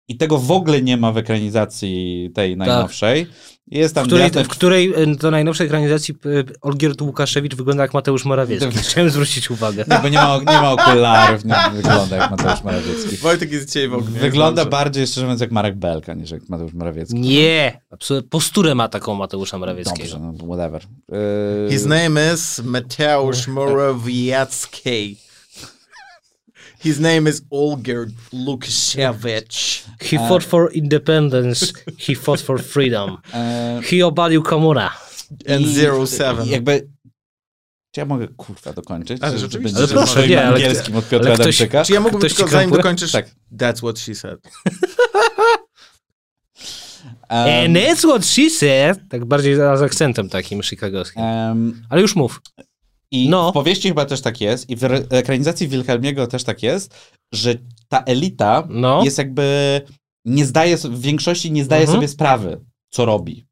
[0.08, 3.26] I tego w ogóle nie ma w ekranizacji tej najnowszej.
[3.70, 4.04] Jest tam.
[4.04, 8.78] W której, w której e, do najnowszej ekranizacji e, Olgierd Łukaszewicz wygląda jak Mateusz Morawiecki.
[8.78, 9.84] Chciałem zwrócić uwagę.
[9.88, 13.16] Nie, bo nie ma, nie ma okularów, nie wygląda jak Mateusz Morawiecki.
[13.16, 14.20] Wojtek jest dzisiaj w ogóle.
[14.20, 17.14] Wygląda bardziej, szczerze mówiąc, jak Marek Belka, niż jak Mateusz Morawiecki.
[17.20, 17.80] Nie!
[17.90, 18.30] Absolutnie.
[18.30, 20.18] Posturę ma taką Mateusza Morawieckiego.
[20.18, 20.82] Dobrze, no whatever.
[21.08, 25.16] Yy, His name is Mateusz Morawiecki.
[26.80, 29.84] His name is Olgierd Lukasiewicz.
[30.00, 31.72] He fought for independence.
[31.98, 33.16] He fought for freedom.
[33.90, 34.90] He obalił komuna.
[35.48, 36.48] And i- zero seven.
[36.48, 36.88] Jakby...
[37.94, 39.22] Czy ja mogę, kurwa, dokończyć?
[39.22, 39.78] Ale Czy- czy rzeczywiście.
[39.78, 41.84] Ale proszę, nie, ale angielskim od Piotra ale ktoś- Adamczyka?
[41.84, 43.12] Czy ja mógłbym Ktoś tylko, zanim dokończysz?
[43.12, 43.26] Tak.
[43.56, 44.38] That's what she said.
[47.28, 48.98] And that's what she said.
[49.08, 51.22] Tak bardziej z akcentem takim chicagowskim.
[51.22, 52.40] Em, Ale już mów.
[53.12, 53.50] I No.
[53.50, 57.54] w powieści chyba też tak jest, i w ekranizacji Wilhelmiego też tak jest, że
[57.88, 59.04] ta elita No.
[59.04, 59.80] jest jakby,
[60.24, 61.96] nie zdaje, w większości nie zdaje Mhm.
[61.98, 63.46] sobie sprawy, co robi.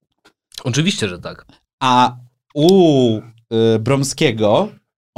[0.64, 1.46] Oczywiście, że tak.
[1.82, 2.16] A
[2.54, 3.18] u
[3.74, 4.68] y, Bromskiego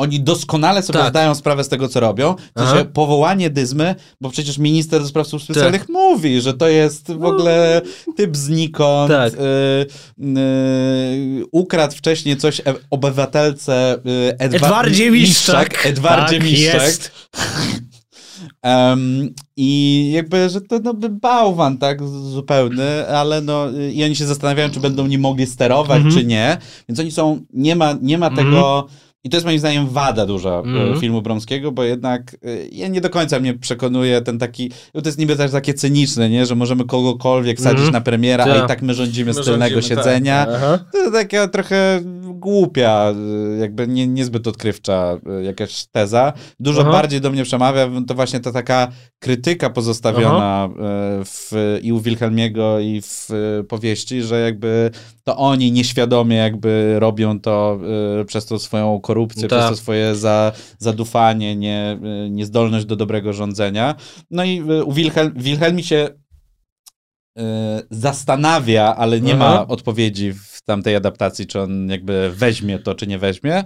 [0.01, 1.09] oni doskonale sobie Tak.
[1.09, 2.34] zdają sprawę z tego, co robią.
[2.55, 2.70] Aha.
[2.70, 5.55] sensie powołanie dyzmy, bo przecież minister do spraw służb Tak.
[5.57, 7.82] specjalnych mówi, że to jest w ogóle
[8.16, 9.11] typ znikąd.
[9.12, 9.32] Tak.
[9.34, 9.36] Y,
[10.38, 15.86] y, ukradł wcześniej coś e- obywatelce y, Edwa- Edwardzie Miszczak.
[15.86, 16.82] Edwardzie Tak Miszczak.
[16.82, 17.11] jest.
[18.62, 24.70] Em, I jakby, że to no, bałwan, tak, zupełny, ale no, i oni się zastanawiają,
[24.70, 26.14] czy będą nim mogli sterować, Mhm.
[26.14, 26.57] czy nie.
[26.88, 28.46] Więc oni są, nie ma, nie ma Mhm.
[28.46, 28.86] tego.
[29.24, 31.00] I to jest moim zdaniem wada duża Mhm.
[31.00, 35.18] filmu Bromskiego, bo jednak y, ja nie do końca mnie przekonuje ten taki, to jest
[35.18, 37.92] niby też takie cyniczne, nie, że możemy kogokolwiek sadzić Mhm.
[37.92, 38.64] na premiera, a Tak.
[38.64, 40.04] i tak my rządzimy My z tylnego rządzimy, tak.
[40.04, 40.46] siedzenia.
[40.54, 40.78] Aha.
[40.92, 42.00] To taka trochę
[42.34, 43.14] głupia,
[43.56, 46.32] y, jakby nie, niezbyt odkrywcza jakaś teza.
[46.60, 46.90] Dużo Aha.
[46.92, 50.68] bardziej do mnie przemawia to właśnie ta taka krytyka pozostawiona
[51.24, 53.28] w, i u Wilhelmiego i w
[53.68, 54.90] powieści, że jakby
[55.30, 57.78] to oni nieświadomie jakby robią to
[58.20, 59.58] y, przez tą swoją korupcję, Tak.
[59.58, 63.94] przez to swoje za, zadufanie, nie, y, niezdolność do dobrego rządzenia.
[64.30, 66.08] No i y, u Wilhelm, Wilhelmi się
[67.38, 67.42] y,
[67.90, 69.38] zastanawia, ale nie Aha.
[69.38, 73.64] ma odpowiedzi w tamtej adaptacji, czy on jakby weźmie to, czy nie weźmie.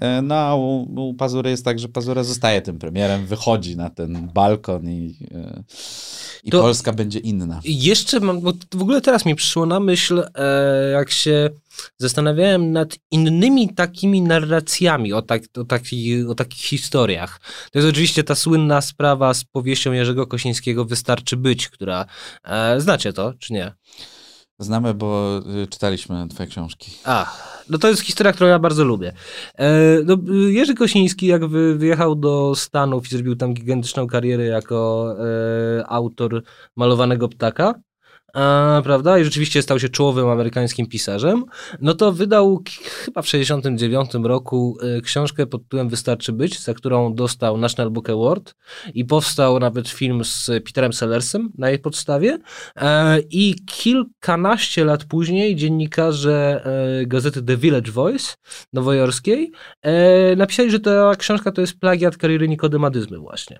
[0.00, 3.90] E, No a u, u Pazury jest tak, że Pazura zostaje tym premierem, wychodzi na
[3.90, 5.62] ten balkon i, e,
[6.44, 7.60] i To- Polska będzie inna.
[7.64, 11.50] Jeszcze mam, bo w ogóle teraz mi przyszło na myśl, e, jak się
[11.98, 17.40] zastanawiałem nad innymi takimi narracjami o, tak, o, taki, o takich historiach.
[17.72, 22.06] To jest oczywiście ta słynna sprawa z powieścią Jerzego Kosińskiego Wystarczy być, która,
[22.44, 23.72] e, znacie to, czy nie?
[24.60, 26.92] Znamy, bo y, czytaliśmy twoje książki.
[27.04, 27.36] A,
[27.70, 29.12] no to jest historia, którą ja bardzo lubię.
[29.54, 29.70] E,
[30.04, 30.16] no,
[30.48, 35.14] Jerzy Kosiński, jak wy, wyjechał do Stanów i zrobił tam gigantyczną karierę jako
[35.78, 36.42] e, autor
[36.76, 37.74] malowanego ptaka,
[38.34, 39.18] a, prawda?
[39.18, 41.44] I rzeczywiście stał się czołowym amerykańskim pisarzem.
[41.80, 47.14] No to wydał chyba w 69 roku e, książkę pod tytułem Wystarczy być, za którą
[47.14, 48.54] dostał National Book Award
[48.94, 52.38] i powstał nawet film z Peterem Sellersem na jej podstawie.
[52.76, 58.34] E, I kilkanaście lat później dziennikarze e, gazety The Village Voice
[58.72, 59.52] nowojorskiej
[59.82, 63.58] e, napisali, że ta książka to jest plagiat kariery Nikodemadyzmy właśnie.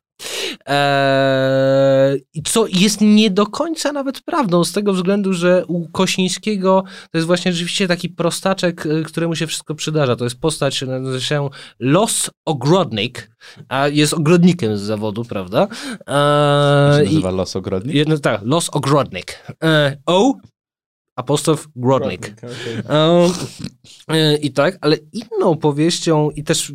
[0.66, 6.84] Eee, I co jest nie do końca nawet prawdą, z tego względu, że u Kosińskiego
[7.10, 10.16] to jest właśnie rzeczywiście taki prostaczek, y, któremu się wszystko przydarza.
[10.16, 11.48] To jest postać, nazywa się
[11.78, 13.30] Los Ogrodnik,
[13.68, 15.68] a jest ogrodnikiem z zawodu, prawda?
[16.06, 17.94] Eee, się nazywa Los Ogrodnik?
[17.94, 19.38] Jedno, tak, Los Ogrodnik.
[19.64, 20.34] E, o
[21.18, 22.34] apostrof Grodnik.
[22.88, 23.32] Um,
[24.08, 26.72] e, I tak, ale inną powieścią i też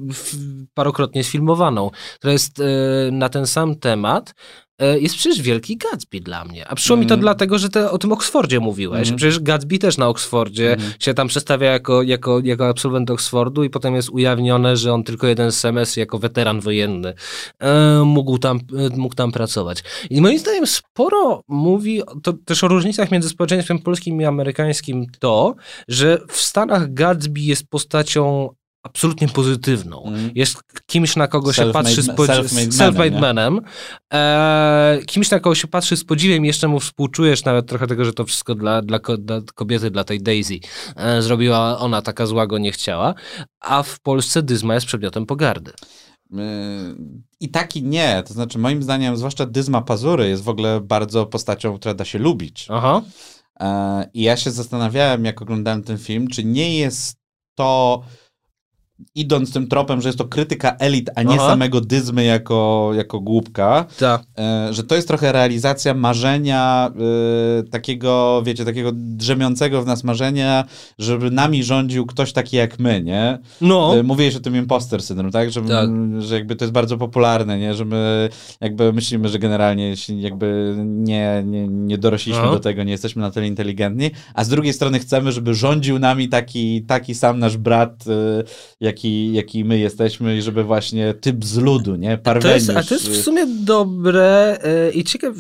[0.74, 2.64] parokrotnie sfilmowaną, która jest e,
[3.12, 4.34] na ten sam temat, e,
[4.80, 6.68] jest przecież Wielki Gatsby dla mnie.
[6.68, 7.22] A przyszło mi to Mhm.
[7.22, 9.00] dlatego, że te, o tym Oksfordzie mówiłeś.
[9.00, 9.18] Mhm.
[9.18, 10.94] Przecież Gatsby też na Oksfordzie Mhm.
[11.00, 15.28] się tam przedstawia jako, jako, jako absolwent Oksfordu i potem jest ujawnione, że on tylko
[15.28, 17.14] jeden semestr jako weteran wojenny
[17.60, 18.60] e, mógł, tam,
[18.94, 19.84] e, mógł tam pracować.
[20.10, 25.56] I moim zdaniem sporo mówi to też o różnicach między społeczeństwem polskim i amerykańskim to,
[25.88, 28.50] że w Stanach Gatsby jest postacią
[28.84, 30.04] absolutnie pozytywną.
[30.06, 30.32] Mhm.
[30.36, 32.46] Jest kimś, na kogo się Self-made patrzy z podziwem.
[32.46, 33.20] self-made manem, nie?
[33.20, 33.62] manem.
[34.14, 38.14] E, kimś, na kogo się patrzy z podziwiem, jeszcze mu współczujesz nawet trochę tego, że
[38.14, 40.60] to wszystko dla, dla, dla kobiety, dla tej Daisy
[40.96, 43.14] e, zrobiła ona, taka zła go nie chciała,
[43.60, 45.72] a w Polsce Dyzma jest przedmiotem pogardy.
[46.32, 46.40] Yy,
[47.40, 48.24] I tak i nie.
[48.28, 52.20] To znaczy, moim zdaniem, zwłaszcza Dyzma Pazury jest w ogóle bardzo postacią, która da się
[52.20, 52.68] lubić.
[52.70, 53.02] Aha.
[54.14, 57.18] I ja się zastanawiałem, jak oglądałem ten film, czy nie jest
[57.56, 58.04] to,
[59.16, 61.48] idąc tym tropem, że jest to krytyka elit, a nie Aha.
[61.48, 64.24] samego Dyzmy jako, jako głupka, Tak.
[64.38, 66.92] e, że to jest trochę realizacja marzenia
[67.60, 70.66] e, takiego, wiecie, takiego drzemiącego w nas marzenia,
[71.00, 73.40] żeby nami rządził ktoś taki jak my, nie?
[73.62, 73.98] No.
[73.98, 75.52] E, Mówiłeś o tym imposter syndrom, tak?
[75.52, 75.90] Że, Tak.
[76.20, 77.74] że jakby to jest bardzo popularne, nie?
[77.74, 78.30] Że my
[78.62, 82.52] jakby myślimy, że generalnie jakby nie, nie, nie dorośliśmy Aha.
[82.52, 86.30] do tego, nie jesteśmy na tyle inteligentni, a z drugiej strony chcemy, żeby rządził nami
[86.30, 88.44] taki, taki sam nasz brat, y,
[88.84, 92.18] jaki, jaki my jesteśmy i żeby właśnie typ z ludu, nie?
[92.18, 92.68] To Parweniusz.
[92.68, 95.40] jest, a to jest w y, sumie dobre e, i ciekawe.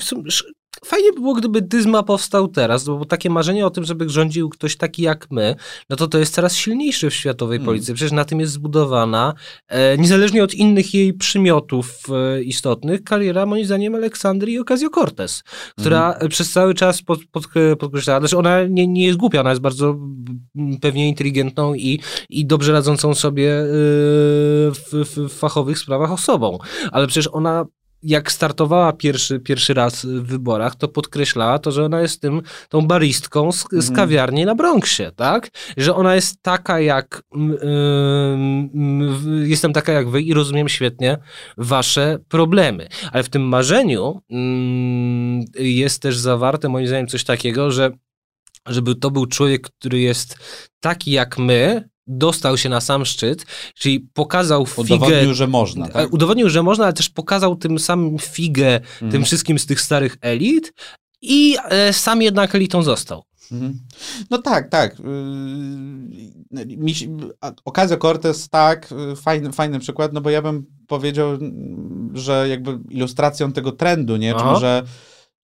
[0.85, 4.77] Fajnie by było, gdyby Dyzma powstał teraz, bo takie marzenie o tym, żeby rządził ktoś
[4.77, 5.55] taki jak my,
[5.89, 7.65] no to to jest coraz silniejsze w światowej Hmm.
[7.65, 7.93] polityce.
[7.93, 9.33] Przecież na tym jest zbudowana,
[9.67, 15.43] e, niezależnie od innych jej przymiotów e, istotnych, kariera moim zdaniem Aleksandrii Ocasio-Cortez,
[15.79, 16.29] która Mhm.
[16.29, 17.43] przez cały czas pod, pod,
[17.79, 19.95] podkreślała, znaczy ona nie, nie jest głupia, ona jest bardzo
[20.81, 26.57] pewnie inteligentną i, i dobrze radzącą sobie e, w, w, w fachowych sprawach osobą,
[26.91, 27.65] ale przecież ona
[28.03, 32.81] jak startowała pierwszy, pierwszy raz w wyborach, to podkreślała to, że ona jest tym, tą
[32.81, 33.95] baristką z, z Mhm.
[33.95, 35.49] kawiarni na Bronxie, tak?
[35.77, 37.23] Że ona jest taka jak
[39.09, 41.17] w- jestem taka jak wy i rozumiem świetnie
[41.57, 42.87] wasze problemy.
[43.11, 47.91] Ale w tym marzeniu mm, jest też zawarte moim zdaniem coś takiego, że
[48.67, 50.37] żeby to był człowiek, który jest
[50.79, 53.45] taki jak my, dostał się na sam szczyt,
[53.75, 54.83] czyli pokazał figę...
[54.95, 56.05] Udowodnił, że można, tak?
[56.05, 59.23] E, Udowodnił, że można, ale też pokazał tym samym figę tym Mhm.
[59.23, 60.73] wszystkim z tych starych elit
[61.21, 63.23] i e, sam jednak elitą został.
[63.51, 63.79] Mhm.
[64.29, 64.95] No tak, tak.
[67.41, 71.37] A- Ocasio Cortez, tak, yy, fajny, fajny przykład, no bo ja bym powiedział,
[72.13, 74.55] że jakby ilustracją tego trendu, nie, czy Aha.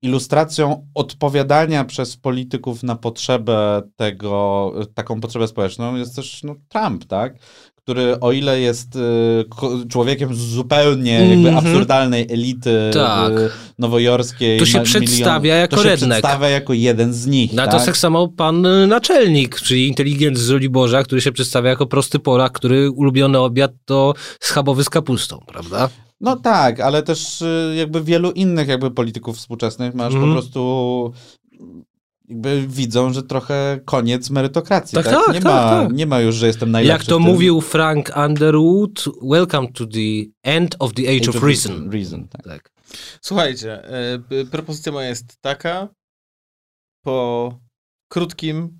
[0.02, 7.36] Ilustracją odpowiadania przez polityków na potrzebę tego, taką potrzebę społeczną jest też no, Trump, tak?
[7.76, 9.00] Który o ile jest y,
[9.89, 11.58] człowiekiem zupełnie Mhm.
[11.58, 13.32] absurdalnej elity Tak.
[13.32, 14.60] y, nowojorskiej.
[14.60, 16.12] To się przedstawia jako to się redneck.
[16.22, 17.54] przedstawia jako jeden z nich.
[17.54, 17.72] No tak?
[17.80, 22.20] to tak samo pan y, naczelnik, czyli inteligent z Żoliborza, który się przedstawia jako prosty
[22.20, 25.89] Polak, który ulubiony obiad to schabowy z kapustą, prawda?
[26.22, 30.32] No tak, ale też y, jakby wielu innych jakby polityków współczesnych masz Mhm.
[30.32, 31.13] po prostu
[32.30, 34.95] jakby widzą, że trochę koniec merytokracji.
[34.95, 35.93] Tak, Tak, tak, nie, tak, ma, tak.
[35.93, 36.99] nie ma już, że jestem najlepszy.
[36.99, 39.99] Jak to mówił Frank Underwood, welcome to the
[40.43, 41.91] end of the age, of, reason.
[41.91, 42.43] reason tak.
[42.43, 42.72] tak.
[43.22, 45.88] Słuchajcie, e, p- propozycja moja jest taka.
[47.03, 47.57] Po
[48.11, 48.80] krótkim,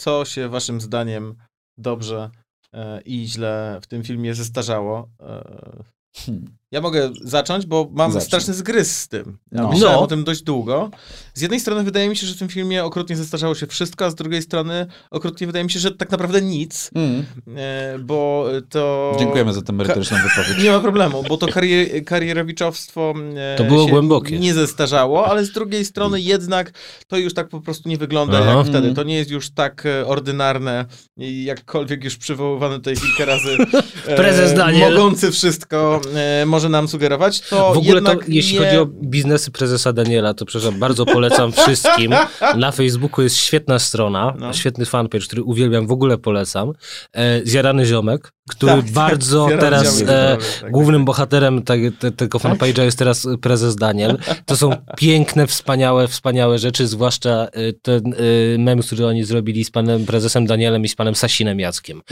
[0.00, 1.34] co się waszym zdaniem
[1.78, 2.30] dobrze
[2.74, 5.08] e, i źle w tym filmie zestarzało?
[5.20, 5.82] E,
[6.16, 6.44] Hmm.
[6.72, 8.26] Ja mogę zacząć, bo mam Zacznij.
[8.26, 9.38] straszny zgryz z tym.
[9.52, 9.68] Ja No.
[9.70, 10.02] myślałem No.
[10.02, 10.90] o tym dość długo.
[11.34, 14.10] Z jednej strony wydaje mi się, że w tym filmie okrutnie zestarzało się wszystko, a
[14.10, 17.24] z drugiej strony okrutnie wydaje mi się, że tak naprawdę nic, Mm.
[17.56, 19.16] e, bo to...
[19.18, 20.64] Dziękujemy za tę merytoryczną wypowiedź.
[20.64, 24.38] Nie ma problemu, bo to karier, karierowiczowstwo e, To było głębokie.
[24.38, 26.72] nie zestarzało, ale z drugiej strony jednak
[27.08, 28.50] to już tak po prostu nie wygląda Aha.
[28.52, 28.78] jak wtedy.
[28.78, 28.94] Mhm.
[28.94, 30.84] To nie jest już tak e, ordynarne
[31.16, 33.56] i jakkolwiek już przywoływany tutaj kilka razy
[34.16, 34.94] Prezes Daniel.
[34.94, 38.64] mogący wszystko e, może nam sugerować, to w ogóle to, jeśli nie...
[38.66, 42.14] chodzi o biznesy prezesa Daniela, to przepraszam, bardzo polecam wszystkim.
[42.56, 44.52] Na Facebooku jest świetna strona, No.
[44.52, 46.72] świetny fanpage, który uwielbiam, w ogóle polecam.
[47.12, 51.90] E, Zjarany Ziomek, który Tak, tak, bardzo Zjarany teraz Ziomek, e, tak, głównym bohaterem te,
[51.98, 54.18] te, tego fanpage'a jest teraz prezes Daniel.
[54.46, 58.14] To są piękne, wspaniałe, wspaniałe rzeczy, zwłaszcza e, ten
[58.54, 62.02] e, mem, który oni zrobili z panem prezesem Danielem i z panem Sasinem Jackiem.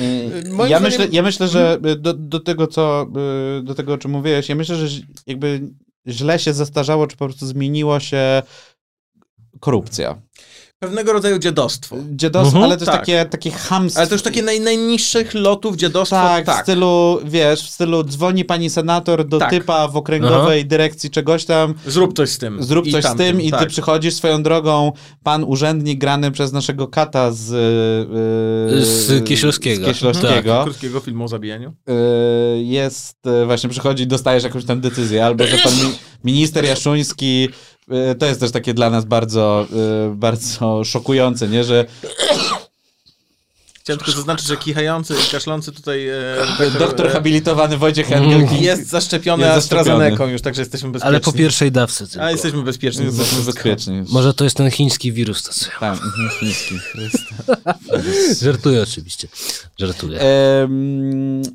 [0.46, 3.07] Y, Moim Ja zdaniem- myślę, ja myślę, że y, do, do tego, co
[3.59, 5.61] y, do tego, o czym mówiłeś, ja myślę, że jakby
[6.07, 8.43] źle się zestarzało, czy po prostu zmieniło się
[9.61, 10.22] korupcja.
[10.83, 11.97] Pewnego rodzaju dziadostwo.
[12.11, 12.64] Dziadostwo, Mhm.
[12.64, 13.01] ale to jest Tak.
[13.01, 13.99] takie, takie chamstwo.
[14.01, 16.22] Ale to już takie naj, najniższych lotów dziadostwa.
[16.28, 19.51] Tak, Tak, w stylu, wiesz, w stylu dzwoni pani senator do Tak.
[19.51, 21.74] typa w okręgowej dyrekcji czegoś tam.
[21.87, 22.62] Zrób coś z tym.
[22.62, 23.68] Zrób I coś z tamtym, tym i ty tak.
[23.68, 27.51] przychodzisz swoją drogą, pan urzędnik grany przez naszego kata z...
[28.72, 29.85] Yy, Z Kieślowskiego.
[29.85, 30.55] Z Kieślowskiego.
[30.55, 31.72] Tak, krótkiego filmu o zabijaniu.
[31.87, 31.95] Yy,
[32.64, 35.81] jest, yy, właśnie przychodzi, dostajesz jakąś tam decyzję, albo że pan mi,
[36.24, 37.49] minister Jaszuński,
[38.18, 39.66] to jest też takie dla nas bardzo,
[40.09, 41.87] yy, bardzo szokujące, nie, że
[43.91, 46.36] Chciałem tylko zaznaczyć, że kichający i kaszlący tutaj e,
[46.78, 51.09] doktor e, habilitowany Wojciech Engelking jest zaszczepiony jest AstraZeneką już, także jesteśmy bezpieczni.
[51.09, 52.24] Ale po pierwszej dawce tylko.
[52.24, 53.05] A jesteśmy bezpieczni.
[53.05, 54.03] Jesteśmy bezpieczni.
[54.09, 55.66] Może to jest ten chiński wirus, to co?
[55.80, 56.74] Tak, mhm, chiński.
[58.45, 59.28] Żartuję oczywiście.
[59.78, 60.20] Żartuję.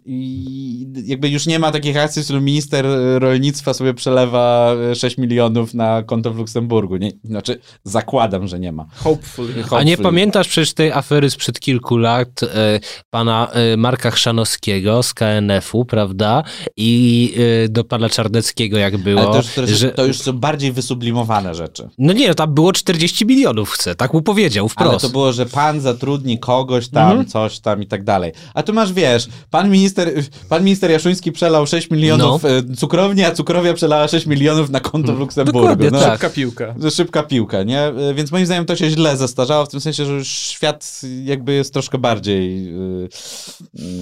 [0.06, 2.86] I jakby już nie ma takich akcji, w którym minister
[3.20, 6.98] rolnictwa sobie przelewa 6 milionów na konto w Luksemburgu.
[6.98, 8.86] Nie, znaczy, zakładam, że nie ma.
[8.96, 9.64] Hopefully.
[9.72, 15.14] A nie pamiętasz przecież tej afery sprzed kilku lat e, pana e, Marka Chrzanowskiego z
[15.14, 16.44] KNF-u, prawda?
[16.78, 17.34] I
[17.66, 19.22] e, do pana Czarneckiego jak było.
[19.22, 19.92] Ale to już, to, już, że...
[19.92, 21.90] to już są bardziej wysublimowane rzeczy.
[21.98, 24.90] No nie, no tam było 40 milionów chce, tak mu powiedział wprost.
[24.90, 27.28] Ale to było, że pan zatrudni kogoś tam, Mhm.
[27.28, 28.32] coś tam i tak dalej.
[28.54, 30.12] A tu masz, wiesz, pan minister,
[30.50, 32.76] pan minister Jaszuński przelał 6 milionów No.
[32.76, 35.60] cukrowni, a cukrowia przelała 6 milionów na konto w Luksemburgu.
[35.60, 36.00] Dokładnie no.
[36.00, 36.12] tak.
[36.12, 36.76] Szybka piłka.
[36.96, 37.94] Szybka piłka, nie?
[38.16, 41.74] Więc moim zdaniem to się źle zestarzało, w tym sensie, że już świat jakby jest
[41.74, 43.10] troszkę bardziej y,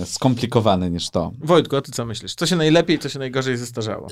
[0.02, 1.32] y, skomplikowany niż to.
[1.40, 2.36] Wojtku, a ty co myślisz?
[2.36, 4.08] Co się najlepiej, co się najgorzej zestarzało?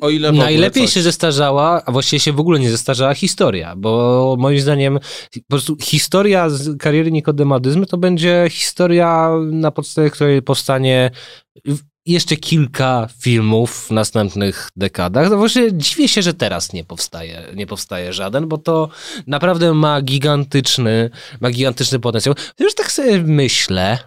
[0.00, 0.94] O ile Najlepiej coś.
[0.94, 4.98] się zestarzała, a właściwie się w ogóle nie zestarzała historia, bo moim zdaniem
[5.32, 11.10] po prostu historia z kariery Nikodemadyzmy to będzie historia, na podstawie której powstanie
[12.06, 15.30] jeszcze kilka filmów w następnych dekadach.
[15.30, 18.88] No właśnie dziwię się, że teraz nie powstaje, nie powstaje żaden, bo to
[19.26, 22.34] naprawdę ma gigantyczny, ma gigantyczny potencjał.
[22.58, 23.98] Już tak sobie myślę,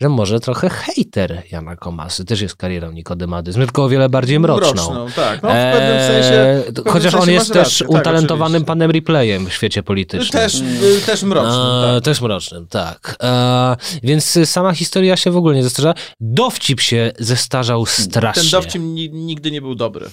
[0.00, 4.70] że może trochę hejter Jana Komasy też jest karierą Nikodemadyzmy, tylko o wiele bardziej mroczną.
[4.72, 5.42] Mroczną, tak.
[5.42, 8.46] No, w pewnym sensie- w pewnym chociaż on sensie jest masz też rację, tak, utalentowanym
[8.54, 8.66] oczywiście.
[8.66, 10.42] panem replayem w świecie politycznym.
[10.42, 12.04] Też, y, też mrocznym, E, tak.
[12.04, 13.16] Też mrocznym, tak.
[13.22, 15.94] E, więc sama historia się w ogóle nie zestarzała.
[16.20, 18.42] Dowcip się zestarzał strasznie.
[18.42, 20.06] Ten dowcip ni- nigdy nie był dobry.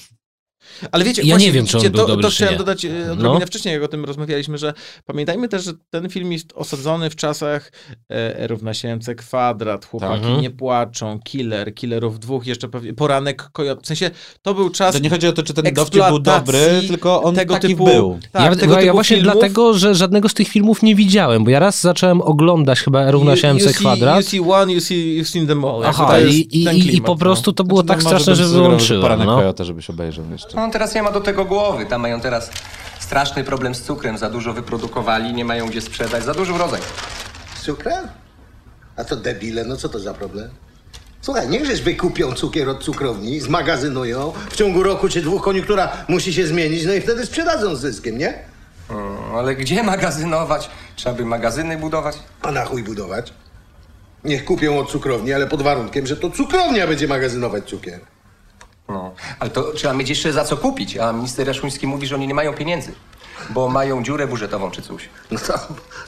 [0.92, 2.54] Ale wiecie, Ja właśnie nie wiem, czy on widzicie, był to, dobry, to czy chciałem
[2.54, 2.58] nie.
[2.58, 3.14] dodać e, No.
[3.14, 4.74] odrobinę wcześniej, jak o tym rozmawialiśmy, że
[5.06, 7.72] pamiętajmy też, że ten film jest osadzony w czasach
[8.10, 10.42] e, równa się MC kwadrat, chłopaki Tak.
[10.42, 13.84] nie płaczą, killer, killerów dwóch, jeszcze pewnie, poranek kojot.
[13.84, 14.12] W sensie,
[14.42, 17.36] to był czas To nie chodzi o to, czy ten dowcip był dobry, tylko on
[17.36, 18.20] tego taki typu, był.
[18.32, 19.34] Tak, ja, tego ja typu właśnie filmów.
[19.34, 23.36] dlatego, że żadnego z tych filmów nie widziałem, bo ja raz zacząłem oglądać chyba równa
[23.36, 24.18] się MC kwadrat.
[24.24, 25.84] You see one, you see, you've seen them all.
[25.86, 28.36] Aha, to i, i, ten i, klimat, po prostu to było Znaczy, tak no, straszne,
[28.36, 29.02] że wyłączyłem.
[29.02, 29.36] Poranek No.
[29.36, 30.58] Kojota, żebyś obejrzał jeszcze.
[30.66, 31.86] On teraz nie ma do tego głowy.
[31.86, 32.50] Tam mają teraz
[33.00, 34.18] straszny problem z cukrem.
[34.18, 36.24] Za dużo wyprodukowali, nie mają gdzie sprzedać.
[36.24, 36.82] Za duży urodzaj.
[37.56, 38.08] Z cukrem?
[38.98, 40.50] A to debile, no co to za problem?
[41.22, 46.48] Słuchaj, niechżeś wykupią cukier od cukrowni, zmagazynują, w ciągu roku czy dwóch koniunktura musi się
[46.48, 48.34] zmienić, no i wtedy sprzedadzą z zyskiem, nie?
[48.90, 50.70] Mm, ale gdzie magazynować?
[50.96, 52.20] Trzeba by magazyny budować?
[52.42, 53.34] A na chuj budować?
[54.24, 58.00] Niech kupią od cukrowni, ale pod warunkiem, że to cukrownia będzie magazynować cukier.
[58.90, 60.98] No, ale to trzeba mieć jeszcze za co kupić.
[60.98, 62.92] A minister Jaszuński mówi, że oni nie mają pieniędzy,
[63.50, 65.10] bo mają dziurę budżetową czy coś.
[65.32, 65.54] No to,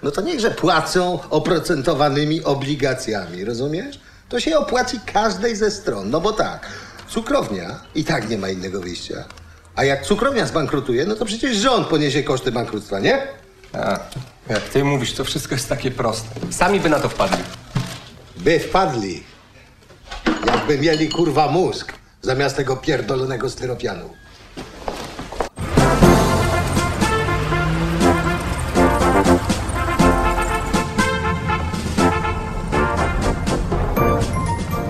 [0.04, 4.00] no to niechże płacą oprocentowanymi obligacjami, rozumiesz?
[4.30, 6.68] To się opłaci każdej ze stron, no bo tak,
[7.10, 9.26] cukrownia i tak nie ma innego wyjścia.
[9.76, 13.28] A jak cukrownia zbankrutuje, no to przecież rząd poniesie koszty bankructwa, nie?
[13.74, 14.00] A,
[14.50, 16.30] jak ty mówisz, to wszystko jest takie proste.
[16.52, 17.44] Sami by na to wpadli.
[18.38, 19.24] By wpadli,
[20.46, 21.94] jakby mieli kurwa mózg
[22.28, 24.10] zamiast tego pierdolonego styropianu.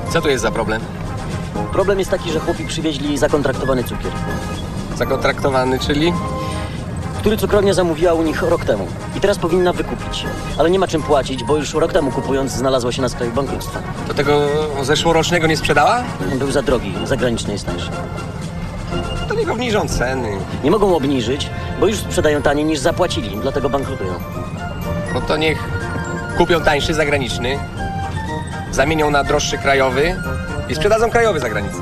[0.10, 0.82] Co tu jest za problem?
[1.72, 4.12] Problem jest taki, że chłopi przywieźli zakontraktowany cukier,
[4.96, 6.14] Zakontraktowany, czyli?
[7.28, 8.88] Który cukrownia zamówiła u nich rok temu.
[9.16, 10.26] I teraz powinna wykupić.
[10.58, 13.80] Ale nie ma czym płacić, bo już rok temu kupując znalazła się na skraju bankructwa.
[14.08, 14.48] Do tego
[14.82, 16.04] zeszłorocznego nie sprzedała?
[16.40, 17.90] Był za drogi, zagraniczny jest tańszy.
[19.30, 20.38] To niech obniżą ceny.
[20.64, 21.50] Nie mogą obniżyć,
[21.80, 24.14] bo już sprzedają taniej niż zapłacili, dlatego bankrutują.
[25.14, 25.64] No to niech
[26.38, 27.60] kupią tańszy zagraniczny,
[28.72, 30.16] zamienią na droższy krajowy
[30.70, 31.82] i sprzedadzą krajowy za granicę.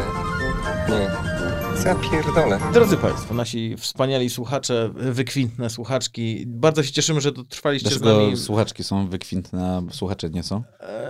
[0.89, 1.34] Nie.
[1.83, 2.59] Ja pierdolę?
[2.73, 8.37] Drodzy Państwo, nasi wspaniali słuchacze, wykwintne słuchaczki, bardzo się cieszymy, że dotrwaliście z Dlaczego nami.
[8.37, 10.63] słuchaczki są wykwintne, a słuchacze nie są?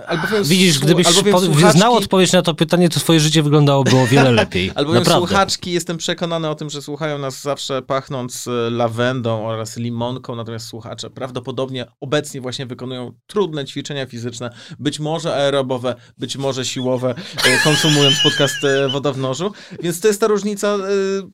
[0.06, 3.90] Albowiem Widzisz, gdybyś albowiem po, słuchaczki- znał odpowiedź na to pytanie, to twoje życie wyglądałoby
[3.96, 4.70] o wiele lepiej.
[4.74, 5.26] Albowiem Naprawdę.
[5.28, 10.66] słuchaczki, jestem przekonany o tym, że słuchają nas zawsze pachnąc e, lawendą oraz limonką, natomiast
[10.66, 17.14] słuchacze prawdopodobnie obecnie właśnie wykonują trudne ćwiczenia fizyczne, być może aerobowe, być może siłowe,
[17.44, 19.52] e, konsumując podcast e, Woda w nożu,
[19.82, 20.78] więc to jest ta różnica, e,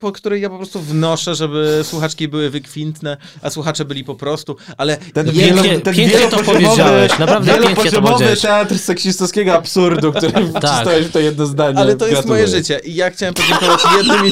[0.00, 4.56] po której ja po prostu wnoszę, żeby słuchaczki były wykwintne, a słuchacze byli po prostu,
[4.76, 8.40] ale Ten, Pięknie- pięknie to powiedziałeś, naprawdę pięknie to powiedziałeś.
[8.40, 11.78] teatr seksistowskiego absurdu, który wcisnąłeś w to jedno zdanie.
[11.78, 12.46] ale to jest moje Gratuluję.
[12.62, 14.30] życie i ja chciałem podziękować jednym i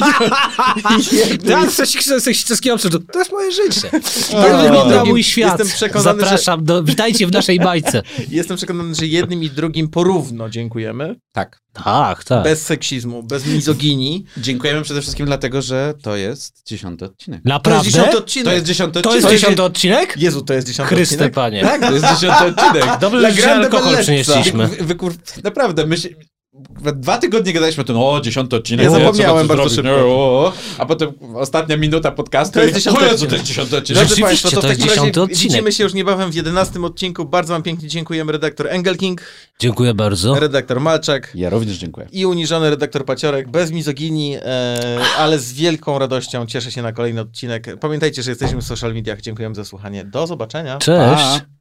[1.29, 2.99] jednym Ja seksistowskiego absurdu.
[2.99, 3.89] To jest moje życie.
[4.31, 5.59] Tak wygląda drugim- mój świat.
[5.59, 8.01] jestem przekonany, że- Zapraszam, do, witajcie w naszej bajce.
[8.29, 11.15] Jestem przekonany, że jednym i drugim porówno dziękujemy.
[11.33, 11.59] Tak.
[11.73, 12.43] Tak, tak.
[12.43, 14.25] Bez seksizmu, bez mizoginii.
[14.37, 17.41] Dziękujemy przede wszystkim dlatego, że to jest dziesiąty odcinek.
[17.45, 17.79] Naprawdę?
[17.79, 18.45] To jest dziesiąty odcinek.
[18.45, 19.31] To jest dziesiąty To odcinek.
[19.31, 20.13] jest dziesiąty odcinek?
[20.17, 21.33] Jezu, to jest dziesiąty Chryste odcinek?
[21.33, 21.61] panie.
[21.61, 22.99] Tak, to jest dziesiąty odcinek.
[23.01, 24.67] Dobrze, że alkohol przynieśliśmy.
[24.67, 25.13] Wy, wy, kur...
[25.43, 26.09] Naprawdę, my się...
[26.95, 28.83] Dwa tygodnie gadaliśmy o tym, o, dziesiąty odcinek.
[28.85, 30.07] Ja zapomniałem bardzo zrobić, szybko.
[30.07, 30.53] o, o.
[30.77, 33.29] A potem ostatnia minuta podcastu To jest i, dziesiąty odcinek.
[33.29, 34.05] to jest dziesiąty odcinek.
[34.05, 35.43] Drodzy Państwo, to w to jest takim razie dziesiąty odcinek.
[35.51, 37.25] widzimy się już niebawem w jedenastym odcinku.
[37.25, 39.21] Bardzo Wam pięknie dziękujemy redaktor Engelking,
[39.59, 40.39] Dziękuję bardzo.
[40.39, 42.07] redaktor Malczak Ja również dziękuję.
[42.11, 47.21] i uniżony redaktor Paciorek, bez mizoginii, e, ale z wielką radością cieszę się na kolejny
[47.21, 47.79] odcinek.
[47.79, 49.21] Pamiętajcie, że jesteśmy w social mediach.
[49.21, 50.03] Dziękujemy za słuchanie.
[50.05, 50.77] Do zobaczenia.
[50.77, 51.23] Cześć.
[51.23, 51.60] Pa.